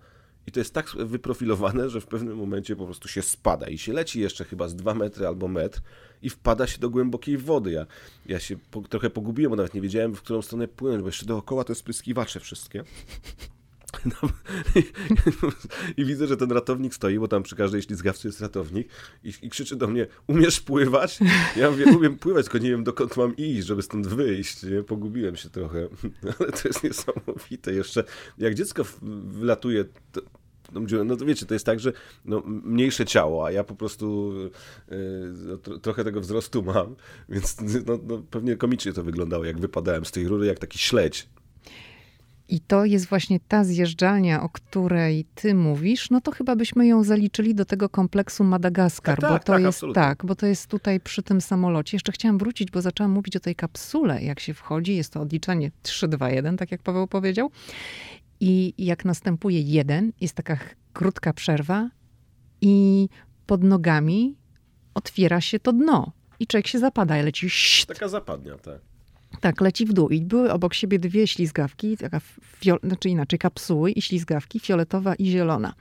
[0.47, 3.93] I to jest tak wyprofilowane, że w pewnym momencie po prostu się spada i się
[3.93, 5.81] leci jeszcze chyba z dwa metry albo metr
[6.23, 7.71] i wpada się do głębokiej wody.
[7.71, 7.87] Ja,
[8.27, 11.27] ja się po, trochę pogubiłem, bo nawet nie wiedziałem, w którą stronę płynąć, bo jeszcze
[11.27, 12.85] dookoła to spryskiwacze wszystkie.
[15.97, 18.89] I, widzę, że ten ratownik stoi, bo tam przy każdej ślizgawce jest ratownik
[19.25, 21.19] i, i, krzyczy do mnie, umiesz pływać?
[21.57, 24.63] Ja mówię, umiem pływać, tylko nie wiem dokąd mam iść, żeby stąd wyjść.
[24.63, 24.83] Nie?
[24.83, 25.89] Pogubiłem się trochę,
[26.41, 27.75] ale to jest niesamowite.
[27.75, 28.05] Jeszcze
[28.39, 28.85] jak dziecko
[29.27, 30.21] wylatuje, to,
[31.05, 31.93] no, to wiecie, to jest tak, że
[32.25, 34.33] no, mniejsze ciało, a ja po prostu
[34.93, 36.97] y, trochę tego wzrostu mam,
[37.29, 41.29] więc no, no, pewnie komicznie to wyglądało, jak wypadałem z tej rury, jak taki śledź.
[42.49, 47.05] I to jest właśnie ta zjeżdżalnia, o której ty mówisz, no to chyba byśmy ją
[47.05, 50.03] zaliczyli do tego kompleksu Madagaskar, tak, bo to tak, jest absolutnie.
[50.03, 51.97] tak, bo to jest tutaj przy tym samolocie.
[51.97, 55.71] Jeszcze chciałam wrócić, bo zaczęłam mówić o tej kapsule, jak się wchodzi, jest to odliczenie
[55.83, 57.51] 3 2 1, tak jak Paweł powiedział.
[58.41, 60.59] I jak następuje jeden, jest taka
[60.93, 61.91] krótka przerwa
[62.61, 63.09] i
[63.47, 64.37] pod nogami
[64.95, 66.13] otwiera się to dno.
[66.41, 67.49] I człowiek się zapada, leci.
[67.87, 68.94] Taka zapadnia, tak.
[69.41, 70.09] Tak, leci w dół.
[70.09, 72.21] I były obok siebie dwie ślizgawki, taka
[72.61, 75.75] fiol, znaczy inaczej, kapsuły i ślizgawki, fioletowa i zielona.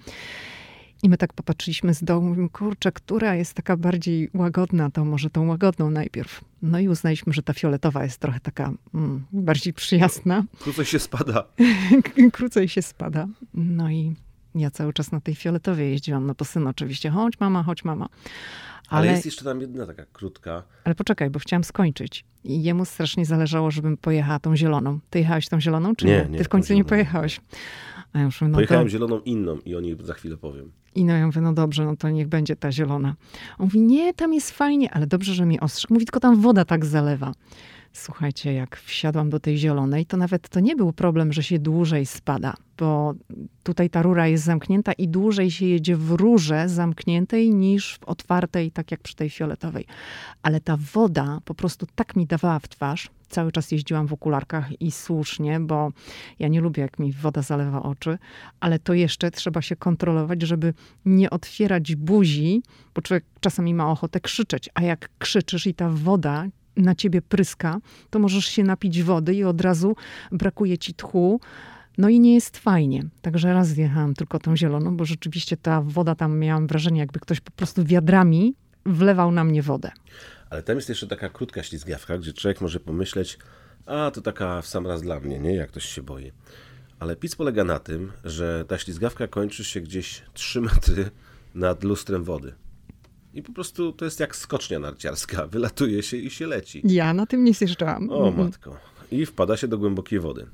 [1.04, 5.30] I my tak popatrzyliśmy z dołu, mówimy, kurczę, która jest taka bardziej łagodna, to może
[5.30, 6.42] tą łagodną najpierw.
[6.62, 10.44] No i uznaliśmy, że ta fioletowa jest trochę taka mm, bardziej przyjazna.
[10.60, 11.44] Krócej się spada.
[12.34, 13.28] Krócej się spada.
[13.54, 14.16] No i
[14.56, 18.10] ja cały czas na tej fioletowej jeździłam, no po syn oczywiście, chodź mama, chodź mama.
[18.90, 20.64] Ale, ale jest jeszcze tam jedna taka krótka.
[20.84, 22.26] Ale poczekaj, bo chciałam skończyć.
[22.44, 25.00] I jemu strasznie zależało, żebym pojechała tą zieloną.
[25.10, 26.12] Ty jechałeś tą zieloną, czy nie?
[26.12, 26.30] nie?
[26.30, 27.42] nie Ty w końcu nie pojechałeś.
[28.14, 28.90] A ja mówię, no Pojechałem to...
[28.90, 30.72] zieloną inną i o niej za chwilę powiem.
[30.96, 33.16] I no ja mówię, no dobrze, no to niech będzie ta zielona.
[33.58, 35.94] On mówi, nie, tam jest fajnie, ale dobrze, że mi ostrzegł.
[35.94, 37.32] Mówi, tylko tam woda tak zalewa.
[37.96, 42.06] Słuchajcie, jak wsiadłam do tej zielonej, to nawet to nie był problem, że się dłużej
[42.06, 43.14] spada, bo
[43.64, 48.72] tutaj ta rura jest zamknięta i dłużej się jedzie w rurze zamkniętej niż w otwartej,
[48.72, 49.86] tak jak przy tej fioletowej.
[50.42, 53.10] Ale ta woda po prostu tak mi dawała w twarz.
[53.30, 55.92] Cały czas jeździłam w okularkach i słusznie, bo
[56.40, 58.18] ja nie lubię, jak mi woda zalewa oczy,
[58.60, 60.74] ale to jeszcze trzeba się kontrolować, żeby
[61.06, 62.64] nie otwierać buzi,
[62.96, 67.80] bo człowiek czasami ma ochotę krzyczeć, a jak krzyczysz i ta woda na ciebie pryska,
[68.10, 69.96] to możesz się napić wody i od razu
[70.32, 71.40] brakuje ci tchu.
[71.98, 73.04] No i nie jest fajnie.
[73.22, 77.40] Także raz zjechałam tylko tą zieloną, bo rzeczywiście ta woda tam miałam wrażenie, jakby ktoś
[77.40, 78.56] po prostu wiadrami
[78.86, 79.92] wlewał na mnie wodę.
[80.50, 83.40] Ale tam jest jeszcze taka krótka ślizgawka, gdzie człowiek może pomyśleć,
[83.86, 85.56] a to taka w sam raz dla mnie, nie?
[85.56, 86.32] Jak ktoś się boi.
[87.00, 91.10] Ale pic polega na tym, że ta ślizgawka kończy się gdzieś 3 metry
[91.56, 92.54] nad lustrem wody.
[93.34, 95.48] I po prostu to jest jak skocznia narciarska.
[95.58, 96.82] Wylatuje się i się leci.
[96.86, 98.10] Ja na tym nie zjeżdżałam.
[98.10, 98.46] O mhm.
[98.48, 98.78] matko.
[99.12, 100.46] I wpada się do głębokiej wody.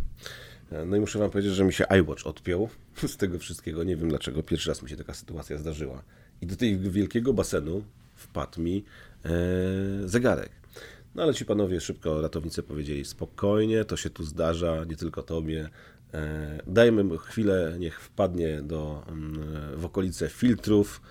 [0.85, 2.69] No i muszę wam powiedzieć, że mi się iWatch odpiął
[3.07, 3.83] z tego wszystkiego.
[3.83, 4.43] Nie wiem dlaczego.
[4.43, 6.03] Pierwszy raz mi się taka sytuacja zdarzyła.
[6.41, 7.83] I do tego wielkiego basenu
[8.15, 8.83] wpadł mi
[9.25, 9.29] e,
[10.05, 10.49] zegarek.
[11.15, 15.69] No ale ci panowie szybko, ratownicy powiedzieli, spokojnie, to się tu zdarza, nie tylko tobie.
[16.13, 19.39] E, dajmy chwilę, niech wpadnie do, mm,
[19.75, 21.01] w okolice filtrów,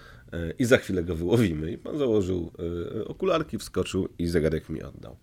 [0.59, 1.73] i za chwilę go wyłowimy.
[1.73, 2.53] I pan założył
[2.99, 5.17] e, okularki, wskoczył i zegarek mi oddał.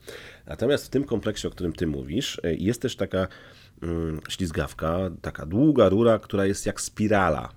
[0.48, 3.28] Natomiast w tym kompleksie, o którym ty mówisz, e, jest też taka
[3.82, 7.50] mm, ślizgawka, taka długa rura, która jest jak spirala.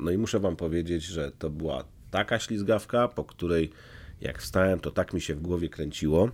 [0.00, 3.70] No i muszę wam powiedzieć, że to była taka ślizgawka, po której
[4.20, 6.30] jak wstałem, to tak mi się w głowie kręciło,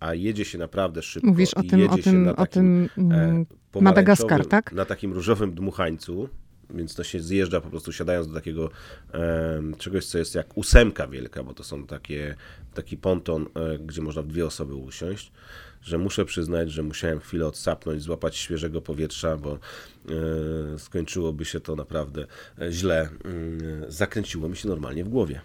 [0.00, 1.28] a jedzie się naprawdę szybko.
[1.28, 3.46] Mówisz o tym, o tym, takim, o tym mm,
[3.80, 4.72] Madagaskar, tak?
[4.72, 6.28] Na takim różowym dmuchańcu
[6.70, 8.70] więc to się zjeżdża po prostu siadając do takiego
[9.78, 12.34] czegoś, co jest jak ósemka wielka, bo to są takie,
[12.74, 15.32] taki ponton, e, gdzie można w dwie osoby usiąść,
[15.82, 21.76] że muszę przyznać, że musiałem chwilę odsapnąć, złapać świeżego powietrza, bo e, skończyłoby się to
[21.76, 22.26] naprawdę
[22.60, 23.08] e, źle.
[23.24, 25.40] Mm, zakręciło mi się normalnie w głowie.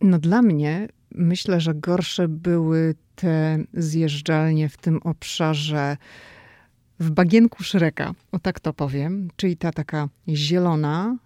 [0.00, 5.96] No dla mnie myślę, że gorsze były te zjeżdżalnie w tym obszarze
[7.00, 11.16] w bagienku Szreka, o tak to powiem, czyli ta taka zielona,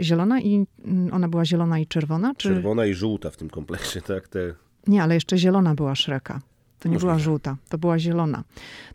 [0.00, 2.34] zielona i mm, ona była zielona i czerwona?
[2.34, 2.48] Czy...
[2.48, 4.28] Czerwona i żółta w tym kompleksie, tak?
[4.28, 4.54] Te...
[4.86, 6.40] Nie, ale jeszcze zielona była Szreka.
[6.80, 8.44] To nie była żółta, to była zielona.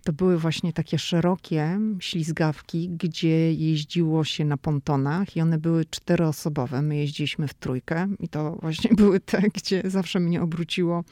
[0.03, 6.81] To były właśnie takie szerokie ślizgawki, gdzie jeździło się na pontonach i one były czteroosobowe.
[6.81, 11.03] My jeździliśmy w trójkę i to właśnie były te, gdzie zawsze mnie obróciło,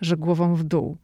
[0.00, 0.96] że głową w dół.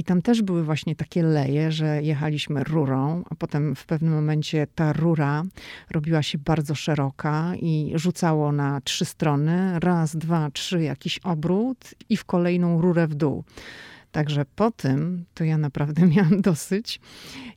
[0.00, 4.66] I tam też były właśnie takie leje, że jechaliśmy rurą, a potem w pewnym momencie
[4.74, 5.42] ta rura
[5.90, 12.16] robiła się bardzo szeroka i rzucało na trzy strony, raz, dwa, trzy, jakiś obrót i
[12.16, 13.44] w kolejną rurę w dół.
[14.12, 17.00] Także po tym to ja naprawdę miałam dosyć.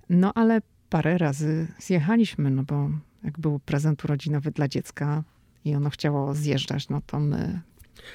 [0.10, 2.90] No ale parę razy zjechaliśmy, no bo
[3.24, 5.24] jak był prezent urodzinowy dla dziecka
[5.66, 7.62] i ono chciało zjeżdżać, no to my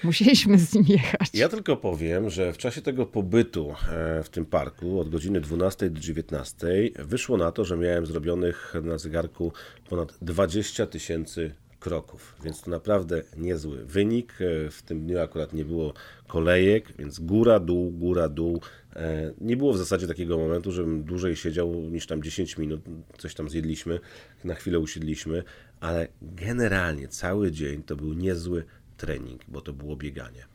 [0.04, 1.28] Musieliśmy z nim jechać.
[1.34, 5.90] Ja tylko powiem, że w czasie tego pobytu e, w tym parku od godziny 12
[5.90, 6.66] do 19
[6.98, 9.52] wyszło na to, że miałem zrobionych na zegarku
[9.88, 14.32] ponad 20 tysięcy kroków, więc to naprawdę niezły wynik.
[14.40, 15.92] E, w tym dniu akurat nie było
[16.26, 18.60] kolejek, więc góra, dół, góra, dół.
[18.96, 22.80] E, nie było w zasadzie takiego momentu, żebym dłużej siedział niż tam 10 minut,
[23.18, 24.00] coś tam zjedliśmy,
[24.44, 25.42] na chwilę usiedliśmy,
[25.80, 28.64] ale generalnie cały dzień to był niezły
[28.98, 30.46] trening, bo to było bieganie.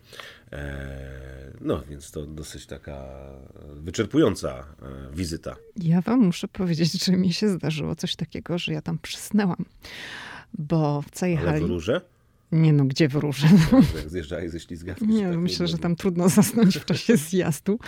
[0.52, 3.06] E, no, więc to dosyć taka
[3.76, 4.66] wyczerpująca e,
[5.16, 5.56] wizyta.
[5.76, 9.66] Ja wam muszę powiedzieć, że mi się zdarzyło coś takiego, że ja tam przysnęłam.
[10.54, 11.66] Bo w całej Ale hali...
[11.66, 12.02] w róże?
[12.52, 13.48] Nie no, gdzie w róże?
[13.96, 15.08] Jak zjeżdżali ze ślizgawki.
[15.08, 17.80] Nie, tak myślę, że tam trudno zasnąć w czasie zjazdu.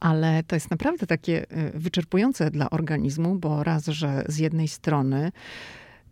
[0.00, 5.32] Ale to jest naprawdę takie e, wyczerpujące dla organizmu, bo raz, że z jednej strony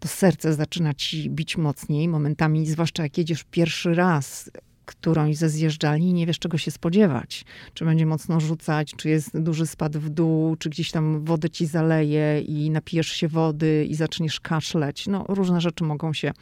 [0.05, 4.51] to serce zaczyna ci bić mocniej, momentami, zwłaszcza jak jedziesz pierwszy raz
[4.87, 7.45] którąś ze zjeżdżalni nie wiesz, czego się spodziewać.
[7.75, 11.67] Czy będzie mocno rzucać, czy jest duży spad w dół, czy gdzieś tam wodę ci
[11.67, 15.07] zaleje i napijesz się wody i zaczniesz kaszleć.
[15.07, 16.33] No, różne rzeczy mogą się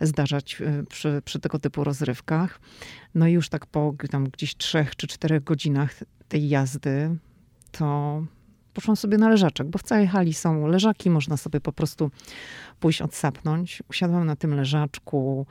[0.00, 2.60] zdarzać y, przy, przy tego typu rozrywkach.
[3.14, 7.16] No i już tak po tam gdzieś trzech czy czterech godzinach tej jazdy,
[7.72, 8.22] to
[8.80, 12.10] poszłam sobie na leżaczek, bo w całej hali są leżaki, można sobie po prostu
[12.80, 13.82] pójść odsapnąć.
[13.90, 15.46] Usiadłam na tym leżaczku.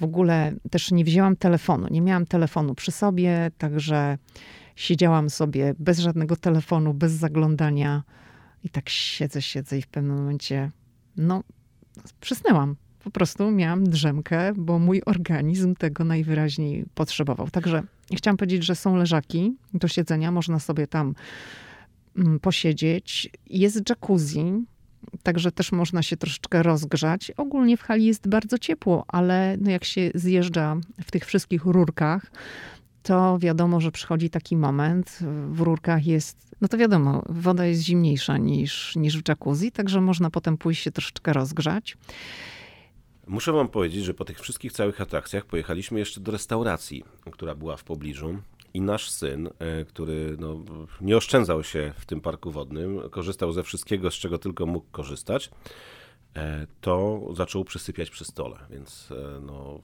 [0.00, 4.18] W ogóle też nie wzięłam telefonu, nie miałam telefonu przy sobie, także
[4.76, 8.02] siedziałam sobie bez żadnego telefonu, bez zaglądania
[8.64, 10.70] i tak siedzę, siedzę i w pewnym momencie,
[11.16, 11.42] no,
[12.20, 12.76] przysnęłam.
[13.04, 17.50] Po prostu miałam drzemkę, bo mój organizm tego najwyraźniej potrzebował.
[17.50, 17.82] Także
[18.16, 21.14] chciałam powiedzieć, że są leżaki do siedzenia, można sobie tam
[22.42, 23.30] posiedzieć.
[23.50, 24.44] Jest jacuzzi,
[25.22, 27.30] także też można się troszeczkę rozgrzać.
[27.36, 32.30] Ogólnie w hali jest bardzo ciepło, ale no jak się zjeżdża w tych wszystkich rurkach,
[33.02, 38.38] to wiadomo, że przychodzi taki moment, w rurkach jest, no to wiadomo, woda jest zimniejsza
[38.38, 41.96] niż, niż w jacuzzi, także można potem pójść się troszeczkę rozgrzać.
[43.26, 47.76] Muszę wam powiedzieć, że po tych wszystkich całych atrakcjach pojechaliśmy jeszcze do restauracji, która była
[47.76, 48.38] w pobliżu
[48.74, 50.60] i nasz syn, e, który no,
[51.00, 55.50] nie oszczędzał się w tym parku wodnym, korzystał ze wszystkiego, z czego tylko mógł korzystać,
[56.36, 59.80] e, to zaczął przysypiać przy stole, więc e, no,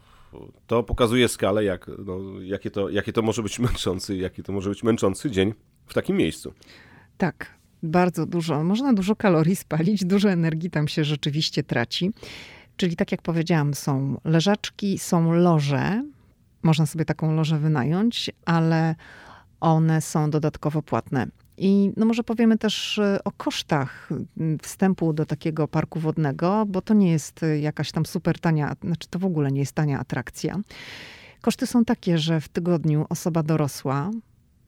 [0.66, 4.70] to pokazuje skalę, jak, no, jakie, to, jakie to może być męczący, jaki to może
[4.70, 5.54] być męczący dzień
[5.86, 6.52] w takim miejscu.
[7.18, 8.64] Tak, bardzo dużo.
[8.64, 12.10] Można dużo kalorii spalić, dużo energii tam się rzeczywiście traci.
[12.76, 16.02] Czyli tak jak powiedziałam, są leżaczki, są loże,
[16.62, 18.94] można sobie taką lożę wynająć, ale
[19.60, 21.26] one są dodatkowo płatne.
[21.56, 24.08] I no może powiemy też e, o kosztach
[24.62, 29.18] wstępu do takiego parku wodnego, bo to nie jest jakaś tam super tania, znaczy to
[29.18, 30.60] w ogóle nie jest tania atrakcja.
[31.40, 34.10] Koszty są takie, że w tygodniu osoba dorosła,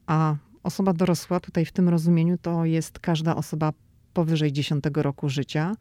[0.07, 3.72] a osoba dorosła tutaj w tym rozumieniu to jest każda osoba
[4.12, 5.74] powyżej 10 roku życia.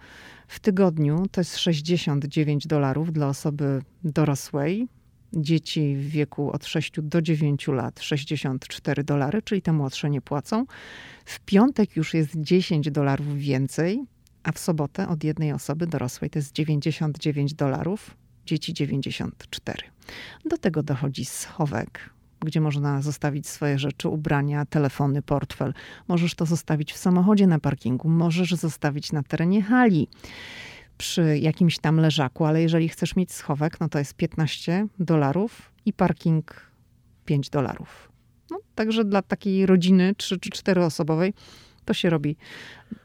[0.47, 4.87] W tygodniu to jest 69 dolarów dla osoby dorosłej,
[5.33, 10.65] dzieci w wieku od 6 do 9 lat 64 dolary, czyli te młodsze nie płacą.
[11.25, 14.03] W piątek już jest 10 dolarów więcej,
[14.43, 19.83] a w sobotę od jednej osoby dorosłej to jest 99 dolarów, dzieci 94.
[20.45, 25.73] Do tego dochodzi schowek, gdzie można zostawić swoje rzeczy, ubrania, telefony, portfel.
[26.07, 30.07] Możesz to zostawić w samochodzie na parkingu, możesz zostawić na terenie hali
[30.97, 35.93] przy jakimś tam leżaku, ale jeżeli chcesz mieć schowek, no to jest 15 dolarów i
[35.93, 36.71] parking
[37.25, 38.11] 5 dolarów.
[38.51, 41.33] No, także dla takiej rodziny 3 czy 4 osobowej
[41.85, 42.35] to się robi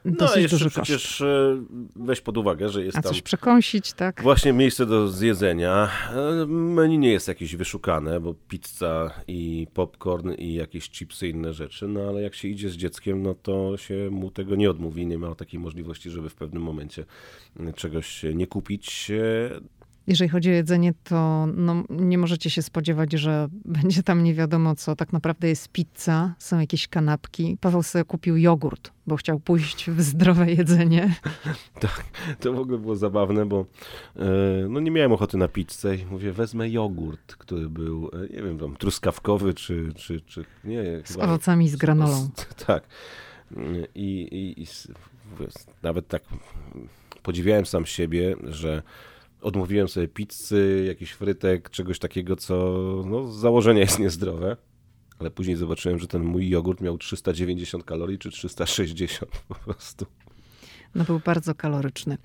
[0.05, 1.63] dosyć no, jeszcze duży przecież e,
[1.95, 4.21] weź pod uwagę, że jest A tam coś przekąsić, tak?
[4.23, 5.89] Właśnie miejsce do zjedzenia.
[6.13, 11.53] E, menu nie jest jakieś wyszukane, bo pizza i popcorn i jakieś chipsy i inne
[11.53, 15.07] rzeczy, no ale jak się idzie z dzieckiem, no to się mu tego nie odmówi,
[15.07, 17.05] nie ma takiej możliwości, żeby w pewnym momencie
[17.75, 19.11] czegoś nie kupić.
[20.07, 24.75] Jeżeli chodzi o jedzenie, to no, nie możecie się spodziewać, że będzie tam nie wiadomo
[24.75, 24.95] co.
[24.95, 27.57] Tak naprawdę jest pizza, są jakieś kanapki.
[27.61, 31.15] Paweł sobie kupił jogurt, bo chciał pójść w zdrowe jedzenie.
[31.79, 32.03] Tak,
[32.39, 33.65] to w ogóle było zabawne, bo
[34.15, 34.25] e,
[34.69, 38.59] no nie miałem ochoty na pizzę i mówię, wezmę jogurt, który był, e, nie wiem,
[38.59, 40.83] tam truskawkowy czy, czy, czy nie.
[41.03, 42.29] Z chyba, owocami, z granolą.
[42.35, 42.83] Z, tak.
[43.95, 44.65] I, i, i
[45.83, 46.23] nawet tak
[47.23, 48.83] podziwiałem sam siebie, że
[49.47, 52.55] odmówiłem sobie pizzy, jakichś frytek, czegoś takiego, co
[53.05, 54.57] no, z założenia jest niezdrowe.
[55.19, 60.05] Ale później zobaczyłem, że ten mój jogurt miał 390 kalorii czy 360 po prostu.
[60.95, 62.17] No był bardzo kaloryczny.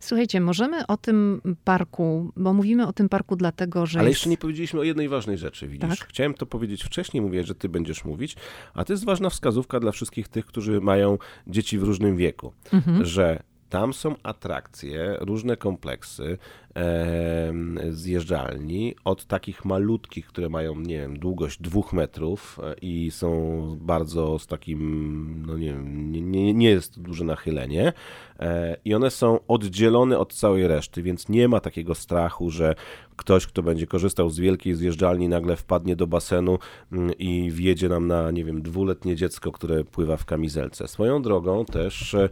[0.00, 3.98] Słuchajcie, możemy o tym parku, bo mówimy o tym parku dlatego, że.
[3.98, 4.18] Ale jest...
[4.18, 5.98] jeszcze nie powiedzieliśmy o jednej ważnej rzeczy, widzisz?
[5.98, 6.08] Tak?
[6.08, 8.36] Chciałem to powiedzieć wcześniej, mówię, że ty będziesz mówić,
[8.74, 13.04] a to jest ważna wskazówka dla wszystkich tych, którzy mają dzieci w różnym wieku, mhm.
[13.04, 13.42] że
[13.74, 16.38] tam są atrakcje, różne kompleksy
[16.76, 17.52] e,
[17.90, 24.38] zjeżdżalni, od takich malutkich, które mają, nie wiem, długość dwóch metrów e, i są bardzo
[24.38, 27.92] z takim, no nie wiem, nie, nie jest duże nachylenie
[28.40, 32.74] e, i one są oddzielone od całej reszty, więc nie ma takiego strachu, że
[33.16, 36.58] ktoś, kto będzie korzystał z wielkiej zjeżdżalni, nagle wpadnie do basenu
[36.92, 40.88] mm, i wjedzie nam na, nie wiem, dwuletnie dziecko, które pływa w kamizelce.
[40.88, 42.28] Swoją drogą też e,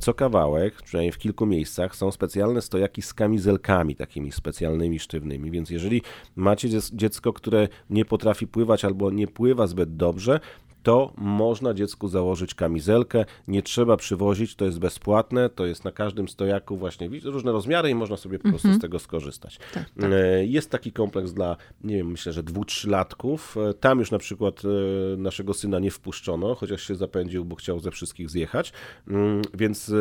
[0.00, 5.70] co kawałek, przynajmniej w kilku miejscach, są specjalne stojaki z kamizelkami, takimi specjalnymi, sztywnymi, więc
[5.70, 6.02] jeżeli
[6.36, 10.40] macie dziecko, które nie potrafi pływać albo nie pływa zbyt dobrze,
[10.82, 16.28] to można dziecku założyć kamizelkę, nie trzeba przywozić, to jest bezpłatne, to jest na każdym
[16.28, 18.80] stojaku właśnie różne rozmiary i można sobie po prostu mm -hmm.
[18.80, 19.58] z tego skorzystać.
[19.74, 20.12] Tak, tak.
[20.12, 23.56] E, jest taki kompleks dla, nie wiem, myślę, że dwu, trzylatków.
[23.56, 27.80] E, tam już na przykład e, naszego syna nie wpuszczono, chociaż się zapędził, bo chciał
[27.80, 28.72] ze wszystkich zjechać,
[29.08, 29.92] mm, więc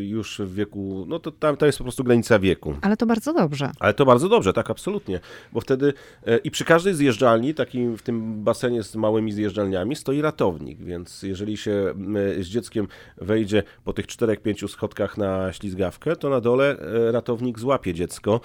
[0.00, 2.74] już w wieku, no to tam to jest po prostu granica wieku.
[2.80, 3.70] Ale to bardzo dobrze.
[3.80, 5.20] Ale to bardzo dobrze, tak, absolutnie,
[5.52, 5.92] bo wtedy
[6.44, 11.56] i przy każdej zjeżdżalni, takim w tym basenie z małymi zjeżdżalniami, stoi ratownik, więc jeżeli
[11.56, 11.94] się
[12.40, 17.94] z dzieckiem wejdzie po tych 4-5 schodkach na ślizgawkę, to na dole e, ratownik złapie
[17.94, 18.40] dziecko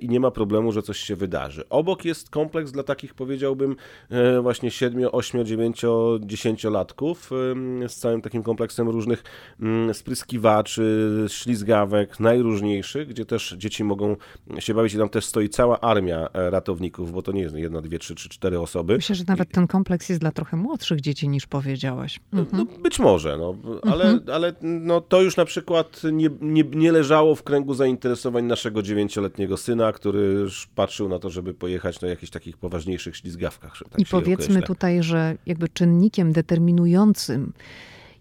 [0.00, 1.68] i nie ma problemu, że coś się wydarzy.
[1.68, 3.76] Obok jest kompleks dla takich, powiedziałbym,
[4.10, 5.82] e, właśnie 7, 8, 9,
[6.20, 7.30] 10 latków
[7.88, 9.22] z całym takim kompleksem różnych
[9.92, 14.16] spryskiwaczy, ślizgawek, najróżniejszych, gdzie też dzieci mogą
[14.58, 17.80] się bawić i tam też stoi cała armia e, ratowników, bo to nie jest jedna,
[17.80, 18.96] dwie, trzy, czy cztery osoby.
[18.96, 22.20] Myślę, że nawet ten kompleks jest dla trochę trochę młodszych dzieci niż powiedziałeś.
[22.32, 22.66] No, mhm.
[22.72, 24.34] No, być może, no, ale, mhm.
[24.34, 29.56] ale no, to już na przykład nie, nie, nie leżało w kręgu zainteresowań naszego dziewięcioletniego
[29.56, 33.72] syna, który już patrzył na to, żeby pojechać na jakichś takich poważniejszych ślizgawkach.
[33.90, 37.52] Tak I powiedzmy tutaj, że jakby czynnikiem determinującym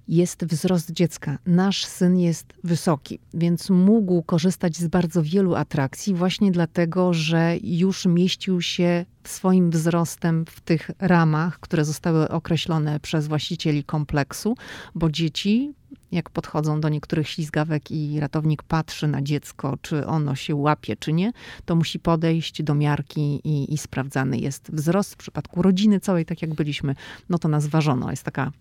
[0.09, 1.37] jest wzrost dziecka.
[1.45, 8.05] Nasz syn jest wysoki, więc mógł korzystać z bardzo wielu atrakcji właśnie dlatego, że już
[8.05, 14.55] mieścił się swoim wzrostem w tych ramach, które zostały określone przez właścicieli kompleksu,
[14.95, 15.73] bo dzieci
[16.11, 21.13] jak podchodzą do niektórych ślizgawek i ratownik patrzy na dziecko, czy ono się łapie, czy
[21.13, 21.31] nie,
[21.65, 25.13] to musi podejść do miarki i, i sprawdzany jest wzrost.
[25.13, 26.95] W przypadku rodziny całej, tak jak byliśmy,
[27.29, 28.11] no to nas ważono.
[28.11, 28.51] Jest taka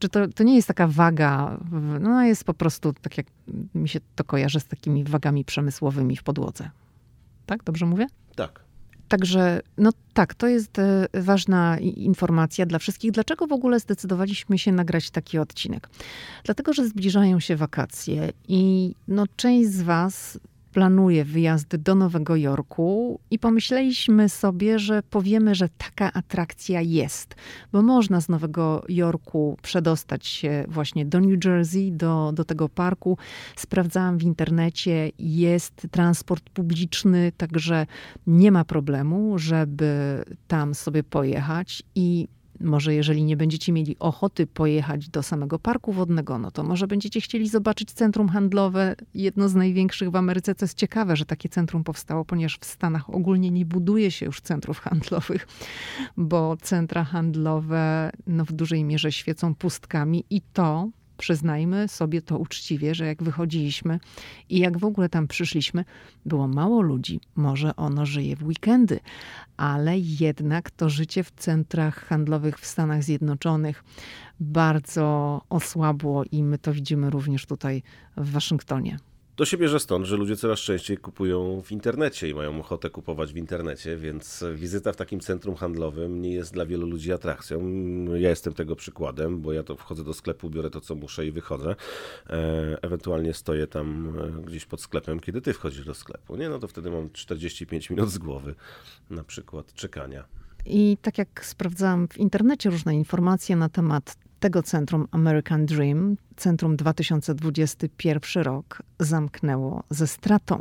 [0.00, 1.58] czy to, to nie jest taka waga,
[2.00, 3.26] no jest po prostu tak jak
[3.74, 6.70] mi się to kojarzy z takimi wagami przemysłowymi w podłodze.
[7.46, 7.64] Tak?
[7.64, 8.06] Dobrze mówię?
[8.36, 8.64] Tak.
[9.08, 13.10] Także, no tak, to jest e, ważna informacja dla wszystkich.
[13.10, 15.88] Dlaczego w ogóle zdecydowaliśmy się nagrać taki odcinek?
[16.44, 20.38] Dlatego, że zbliżają się wakacje i no, część z Was
[20.72, 27.34] planuje wyjazd do Nowego Jorku i pomyśleliśmy sobie, że powiemy, że taka atrakcja jest,
[27.72, 33.18] bo można z Nowego Jorku przedostać się właśnie do New Jersey, do, do tego parku.
[33.56, 37.86] Sprawdzałam w internecie, jest transport publiczny, także
[38.26, 42.28] nie ma problemu, żeby tam sobie pojechać i
[42.60, 47.20] może jeżeli nie będziecie mieli ochoty pojechać do samego parku wodnego, no to może będziecie
[47.20, 50.54] chcieli zobaczyć centrum handlowe, jedno z największych w Ameryce.
[50.54, 54.40] To jest ciekawe, że takie centrum powstało, ponieważ w Stanach ogólnie nie buduje się już
[54.40, 55.46] centrów handlowych,
[56.16, 60.88] bo centra handlowe no, w dużej mierze świecą pustkami i to
[61.20, 64.00] przyznajmy sobie to uczciwie, że jak wychodziliśmy
[64.48, 65.84] i jak w ogóle tam przyszliśmy,
[66.26, 67.20] było mało ludzi.
[67.36, 69.00] Może ono żyje w weekendy,
[69.56, 73.84] ale jednak to życie w centrach handlowych w Stanach Zjednoczonych
[74.40, 77.82] bardzo osłabło i my to widzimy również tutaj
[78.16, 78.98] w Waszyngtonie.
[79.40, 83.32] To się bierze stąd, że ludzie coraz częściej kupują w internecie i mają ochotę kupować
[83.32, 87.60] w internecie, więc wizyta w takim centrum handlowym nie jest dla wielu ludzi atrakcją.
[88.14, 91.32] Ja jestem tego przykładem, bo ja to wchodzę do sklepu, biorę to, co muszę i
[91.32, 91.76] wychodzę.
[92.30, 96.36] E, ewentualnie stoję tam e, gdzieś pod sklepem, kiedy ty wchodzisz do sklepu.
[96.36, 98.54] Nie, no to wtedy mam 45 minut z głowy
[99.10, 100.24] na przykład czekania.
[100.66, 106.76] I tak jak sprawdzałam w internecie różne informacje na temat tego centrum American Dream, centrum
[106.76, 110.60] 2021 rok, zamknęło ze stratą.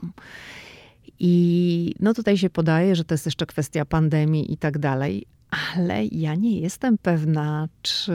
[1.20, 6.06] I no tutaj się podaje, że to jest jeszcze kwestia pandemii i tak dalej, ale
[6.06, 8.14] ja nie jestem pewna, czy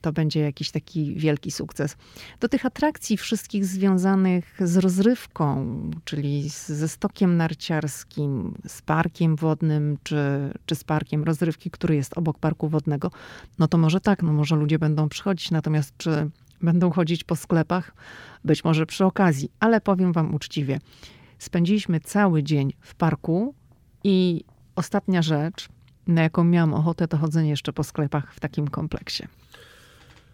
[0.00, 1.96] to będzie jakiś taki wielki sukces.
[2.40, 5.66] Do tych atrakcji wszystkich związanych z rozrywką,
[6.04, 10.16] czyli ze stokiem narciarskim, z parkiem wodnym, czy,
[10.66, 13.10] czy z parkiem rozrywki, który jest obok parku wodnego,
[13.58, 16.30] no to może tak, no może ludzie będą przychodzić, natomiast czy
[16.62, 17.94] będą chodzić po sklepach?
[18.44, 20.80] Być może przy okazji, ale powiem wam uczciwie.
[21.38, 23.54] Spędziliśmy cały dzień w parku
[24.04, 24.44] i
[24.76, 25.68] ostatnia rzecz–
[26.08, 29.26] na jaką miałam ochotę, to chodzenie jeszcze po sklepach w takim kompleksie.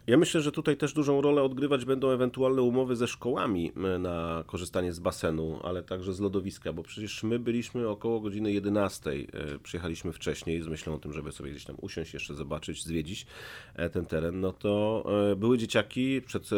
[0.07, 4.45] Ja myślę, że tutaj też dużą rolę odgrywać będą ewentualne umowy ze szkołami e, na
[4.47, 9.11] korzystanie z basenu, ale także z lodowiska, bo przecież my byliśmy około godziny 11.
[9.11, 13.27] E, przyjechaliśmy wcześniej z myślą o tym, żeby sobie gdzieś tam usiąść, jeszcze zobaczyć, zwiedzić
[13.75, 14.41] e, ten teren.
[14.41, 15.05] No to
[15.37, 16.51] były dzieciaki, przed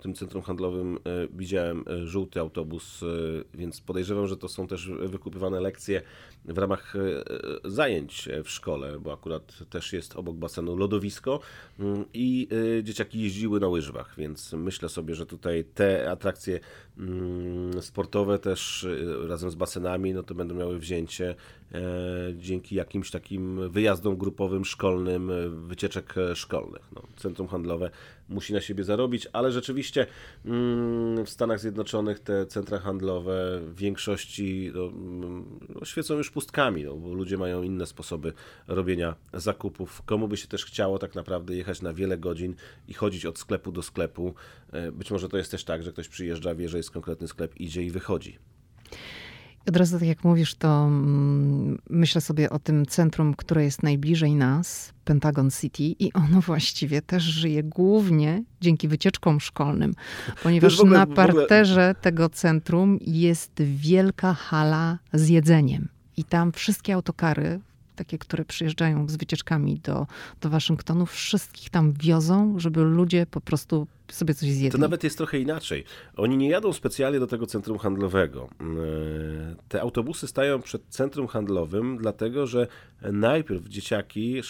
[0.00, 0.98] tym centrum handlowym
[1.34, 3.04] widziałem żółty autobus,
[3.54, 6.02] więc podejrzewam, że to są też wykupywane lekcje
[6.44, 6.94] w ramach
[7.64, 11.40] zajęć w szkole, bo akurat też jest obok basenu lodowisko
[11.78, 12.48] mm, i
[12.82, 16.60] dzieciaki jeździły na łyżwach, więc myślę sobie, że tutaj te atrakcje
[17.80, 21.34] sportowe też y, razem z basenami, no to będą miały wzięcie
[21.74, 21.80] e,
[22.36, 25.30] dzięki jakimś takim wyjazdom grupowym, szkolnym,
[25.68, 26.82] wycieczek szkolnych.
[26.94, 27.90] No, centrum handlowe
[28.28, 30.06] musi na siebie zarobić, ale rzeczywiście
[30.44, 34.90] mm, w Stanach Zjednoczonych te centra handlowe w większości no,
[35.68, 38.32] no, świecą już pustkami, no, bo ludzie mają inne sposoby
[38.68, 40.02] robienia zakupów.
[40.02, 42.54] Komu by się też chciało tak naprawdę jechać na wiele godzin
[42.88, 44.34] i chodzić od sklepu do sklepu.
[44.76, 47.60] E, być może to jest też tak, że ktoś przyjeżdża, wie, że jest konkretny sklep,
[47.60, 48.38] idzie i wychodzi.
[49.68, 54.34] Od razu, tak jak mówisz, to mm, myślę sobie o tym centrum, które jest najbliżej
[54.34, 59.94] nas, Pentagon City, i ono właściwie też żyje głównie dzięki wycieczkom szkolnym,
[60.42, 65.88] ponieważ ogóle, na parterze tego centrum jest wielka hala z jedzeniem.
[66.16, 67.60] I tam wszystkie autokary,
[67.96, 70.06] takie, które przyjeżdżają z wycieczkami do,
[70.40, 74.70] do Waszyngtonu, wszystkich tam wiozą, żeby ludzie po prostu sobie coś zjedli.
[74.70, 75.84] To nawet jest trochę inaczej.
[76.16, 78.48] Oni nie jadą specjalnie do tego centrum handlowego.
[78.60, 78.64] E,
[79.68, 82.66] te autobusy stają przed centrum handlowym, dlatego że
[83.02, 84.40] najpierw dzieciaki,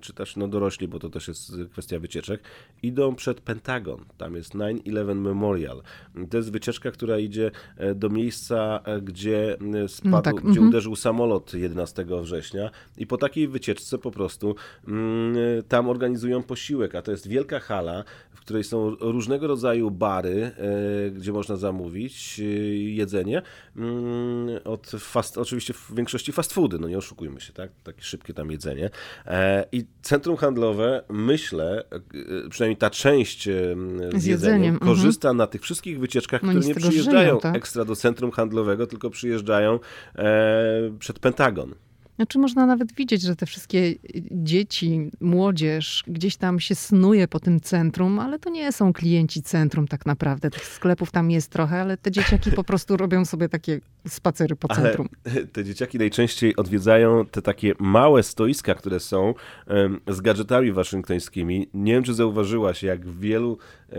[0.00, 2.42] czy też no dorośli, bo to też jest kwestia wycieczek,
[2.82, 4.04] idą przed Pentagon.
[4.16, 5.82] Tam jest 9-11 Memorial.
[6.30, 10.68] To jest wycieczka, która idzie e, do miejsca, e, gdzie spadł, no tak, gdzie mm-hmm.
[10.68, 14.54] uderzył samolot 11 września i po takiej wycieczce po prostu
[14.88, 15.36] mm,
[15.68, 20.50] tam organizują posiłek, a to jest wielka hala, w której są różnego rodzaju bary,
[21.06, 23.42] e, gdzie można zamówić e, jedzenie.
[23.76, 27.70] Mm, od fast, oczywiście w większości fast foody, no nie oszukujmy się, tak?
[27.84, 28.90] Takie szybkie tam jedzenie.
[29.26, 31.84] E, I centrum handlowe, myślę,
[32.50, 34.90] przynajmniej ta część z, z jedzeniem, mhm.
[34.90, 37.56] korzysta na tych wszystkich wycieczkach, no które nie przyjeżdżają żyją, tak?
[37.56, 39.78] ekstra do centrum handlowego, tylko przyjeżdżają
[40.98, 41.74] przed Pentagon.
[42.20, 43.94] Znaczy można nawet widzieć, że te wszystkie
[44.30, 49.88] dzieci, młodzież gdzieś tam się snuje po tym centrum, ale to nie są klienci centrum
[49.88, 50.50] tak naprawdę.
[50.50, 54.68] Tych sklepów tam jest trochę, ale te dzieciaki po prostu robią sobie takie spacery po
[54.68, 55.08] centrum.
[55.26, 59.34] Ale te dzieciaki najczęściej odwiedzają te takie małe stoiska, które są
[60.08, 61.68] z gadżetami waszyngtońskimi.
[61.74, 63.94] Nie wiem, czy zauważyłaś, jak wielu e,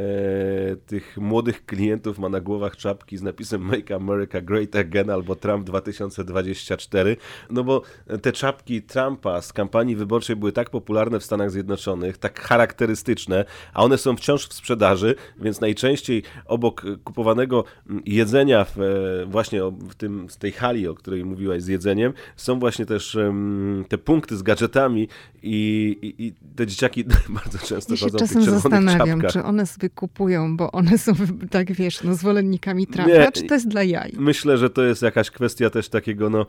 [0.75, 5.65] tych młodych klientów ma na głowach czapki z napisem Make America Great Again albo Trump
[5.65, 7.17] 2024.
[7.49, 7.81] No bo
[8.21, 13.83] te czapki Trumpa z kampanii wyborczej były tak popularne w Stanach Zjednoczonych, tak charakterystyczne, a
[13.83, 17.63] one są wciąż w sprzedaży, więc najczęściej obok kupowanego
[18.05, 22.59] jedzenia w, e, właśnie w tym, z tej hali, o której mówiłaś z jedzeniem, są
[22.59, 25.07] właśnie też um, te punkty z gadżetami
[25.43, 27.03] i, i, i te dzieciaki
[27.43, 29.31] bardzo często ja chodzą w tych czasem zastanawiam, czapkach.
[29.31, 31.13] czy one sobie kupują, bo one są,
[31.49, 34.13] tak wiesz, no, zwolennikami Trumpa, czy to jest dla jaj?
[34.17, 36.45] Myślę, że to jest jakaś kwestia też takiego, no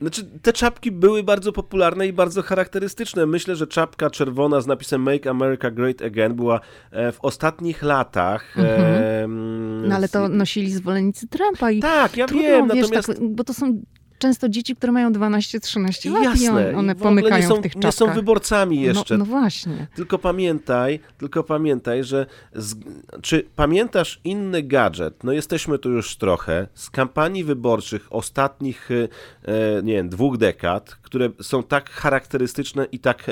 [0.00, 3.26] znaczy, te czapki były bardzo popularne i bardzo charakterystyczne.
[3.26, 8.58] Myślę, że czapka czerwona z napisem Make America Great Again była e, w ostatnich latach.
[8.58, 8.80] Mhm.
[8.80, 13.08] E, no ale to nosili zwolennicy Trumpa i tak, ja trudno, wiem, wiesz, natomiast...
[13.08, 13.82] tak, bo to są
[14.18, 16.72] często dzieci, które mają 12-13 lat Jasne.
[16.72, 17.94] i one, w pomykają nie są, w tych nie czapkach.
[18.08, 19.14] są wyborcami jeszcze.
[19.14, 19.86] No, no właśnie.
[19.94, 22.74] Tylko pamiętaj, tylko pamiętaj, że z,
[23.22, 25.24] czy pamiętasz inny gadżet?
[25.24, 31.30] No jesteśmy tu już trochę z kampanii wyborczych ostatnich, e, nie wiem, dwóch dekad, które
[31.42, 33.24] są tak charakterystyczne i tak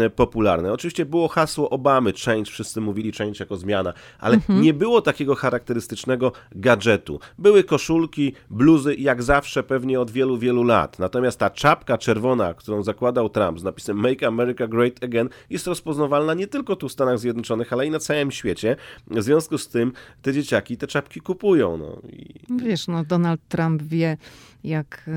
[0.00, 0.72] e, popularne.
[0.72, 4.60] Oczywiście było hasło Obamy, change, wszyscy mówili change jako zmiana, ale Mhm.
[4.62, 7.20] nie było takiego charakterystycznego gadżetu.
[7.38, 10.98] Były koszulki, bluzy, jak zawsze pewnie od wielu, wielu lat.
[10.98, 16.34] Natomiast ta czapka czerwona, którą zakładał Trump z napisem Make America Great Again, jest rozpoznawalna
[16.34, 18.76] nie tylko tu w Stanach Zjednoczonych, ale i na całym świecie.
[19.06, 19.92] W związku z tym
[20.22, 21.76] te dzieciaki te czapki kupują.
[21.76, 22.00] No.
[22.12, 24.16] I Wiesz, no Donald Trump wie,
[24.64, 25.08] jak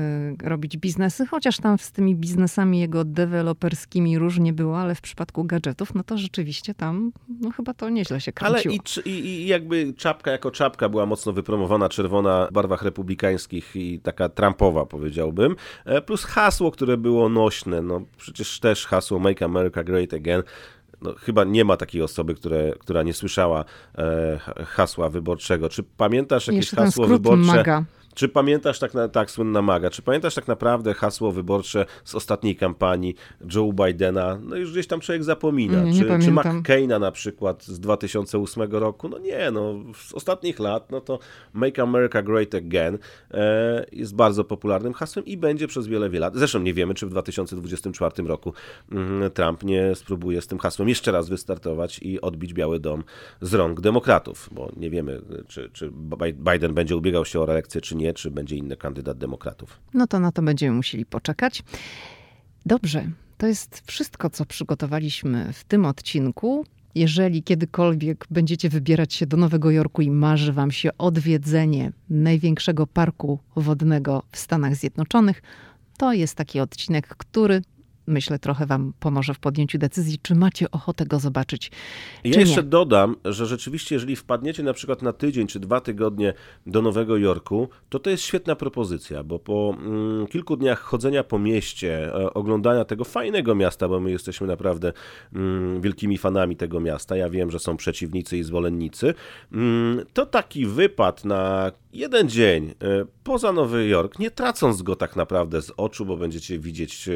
[0.42, 5.44] y, robić biznesy, chociaż tam z tymi biznesami jego deweloperskimi różnie było, ale w przypadku
[5.44, 8.74] gadżetów, no to rzeczywiście tam, no chyba to nieźle się Ale kręciło.
[8.74, 13.76] i, czy- i, i jakby czapka jako czapka była mocno wypromowana, czerwona w barwach republikańskich
[13.76, 19.42] i taka Trumpowa powiedziałbym, E, plus hasło, które było nośne, no przecież też hasło Make
[19.42, 20.42] America Great Again,
[21.02, 23.64] no, chyba nie ma takiej osoby, które, która nie słyszała
[23.98, 25.68] e, hasła wyborczego.
[25.68, 27.44] Czy pamiętasz jakieś Jeszcze hasło wyborcze?
[27.44, 27.84] MAGA.
[28.14, 32.56] Czy pamiętasz tak, na, tak słynna maga, czy pamiętasz tak naprawdę hasło wyborcze z ostatniej
[32.56, 33.14] kampanii
[33.54, 34.38] Joe Bidena?
[34.42, 35.84] No już gdzieś tam człowiek zapomina.
[35.84, 36.30] Nie czy, czy.
[36.30, 39.08] McCaina na przykład z 2008 roku?
[39.08, 41.18] No nie, no z ostatnich lat, no to
[41.52, 42.98] Make America Great Again
[43.30, 46.36] e, jest bardzo popularnym hasłem i będzie przez wiele, wiele lat.
[46.36, 48.52] Zresztą nie wiemy, czy w 2024 roku
[48.92, 53.04] mm, Trump nie spróbuje z tym hasłem jeszcze raz wystartować i odbić Biały Dom
[53.40, 55.90] z rąk demokratów, bo nie wiemy, czy, czy
[56.52, 59.80] Biden będzie ubiegał się o reelekcję, czy nie, czy będzie inny kandydat demokratów.
[59.94, 61.62] No to na to będziemy musieli poczekać.
[62.66, 66.66] Dobrze, to jest wszystko, co przygotowaliśmy w tym odcinku.
[66.94, 73.38] Jeżeli kiedykolwiek będziecie wybierać się do Nowego Jorku i marzy wam się odwiedzenie największego parku
[73.56, 75.42] wodnego w Stanach Zjednoczonych,
[75.98, 77.62] to jest taki odcinek, który
[78.06, 81.70] myślę trochę wam pomoże w podjęciu decyzji, czy macie ochotę go zobaczyć.
[82.24, 82.68] Ja jeszcze nie.
[82.68, 86.34] dodam, że rzeczywiście, jeżeli wpadniecie na przykład na tydzień czy dwa tygodnie
[86.66, 91.38] do Nowego Jorku, to to jest świetna propozycja, bo po mm, kilku dniach chodzenia po
[91.38, 94.92] mieście, e, oglądania tego fajnego miasta, bo my jesteśmy naprawdę
[95.32, 99.14] mm, wielkimi fanami tego miasta, ja wiem, że są przeciwnicy i zwolennicy,
[99.52, 102.74] mm, to taki wypad na jeden dzień e,
[103.24, 107.12] poza Nowy Jork, nie tracąc go tak naprawdę z oczu, bo będziecie widzieć e,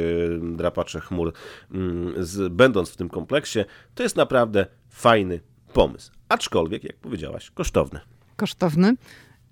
[0.56, 1.32] drapacze chmur,
[1.70, 3.58] mm, z, będąc w tym kompleksie,
[3.94, 5.40] to jest naprawdę fajny
[5.72, 6.12] pomysł.
[6.28, 8.00] Aczkolwiek, jak powiedziałaś, kosztowny.
[8.36, 8.94] Kosztowny.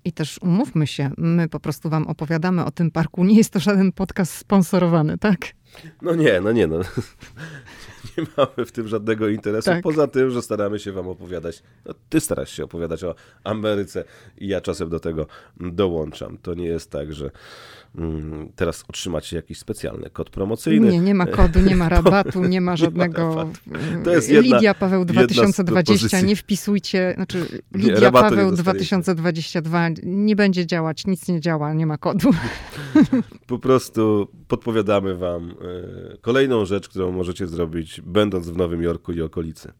[0.05, 3.23] I też umówmy się, my po prostu wam opowiadamy o tym parku.
[3.23, 5.37] Nie jest to żaden podcast sponsorowany, tak?
[6.01, 6.79] No nie, no nie, no.
[8.17, 9.83] Nie mamy w tym żadnego interesu, Tak.
[9.83, 11.63] poza tym, że staramy się wam opowiadać.
[11.85, 14.03] No, ty starasz się opowiadać o Ameryce
[14.37, 15.27] i ja czasem do tego
[15.59, 16.37] dołączam.
[16.41, 17.31] To nie jest tak, że
[17.95, 20.91] mm, teraz otrzymacie jakiś specjalny kod promocyjny.
[20.91, 23.49] Nie, nie ma kodu, nie ma rabatu, nie ma żadnego.
[24.03, 26.27] To jest jedna- Lidia Paweł jedna z 2020, propozycji.
[26.29, 28.63] nie wpisujcie, znaczy Nie, Lidia nie Paweł dostaniecie.
[28.63, 32.29] 2022 nie będzie działać, nic nie działa, nie ma kodu.
[33.47, 39.21] Po prostu podpowiadamy wam e, kolejną rzecz, którą możecie zrobić, będąc w Nowym Jorku i
[39.21, 39.71] okolicy.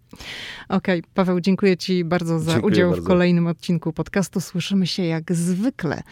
[0.70, 3.08] Okej, Paweł, dziękuję Ci bardzo za Dziękuję udział w bardzo.
[3.08, 4.42] kolejnym odcinku podcastu.
[4.42, 6.04] Słyszymy się jak zwykle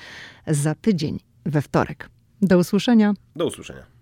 [0.48, 2.10] za tydzień we wtorek.
[2.42, 3.14] Do usłyszenia.
[3.36, 3.95] Do usłyszenia.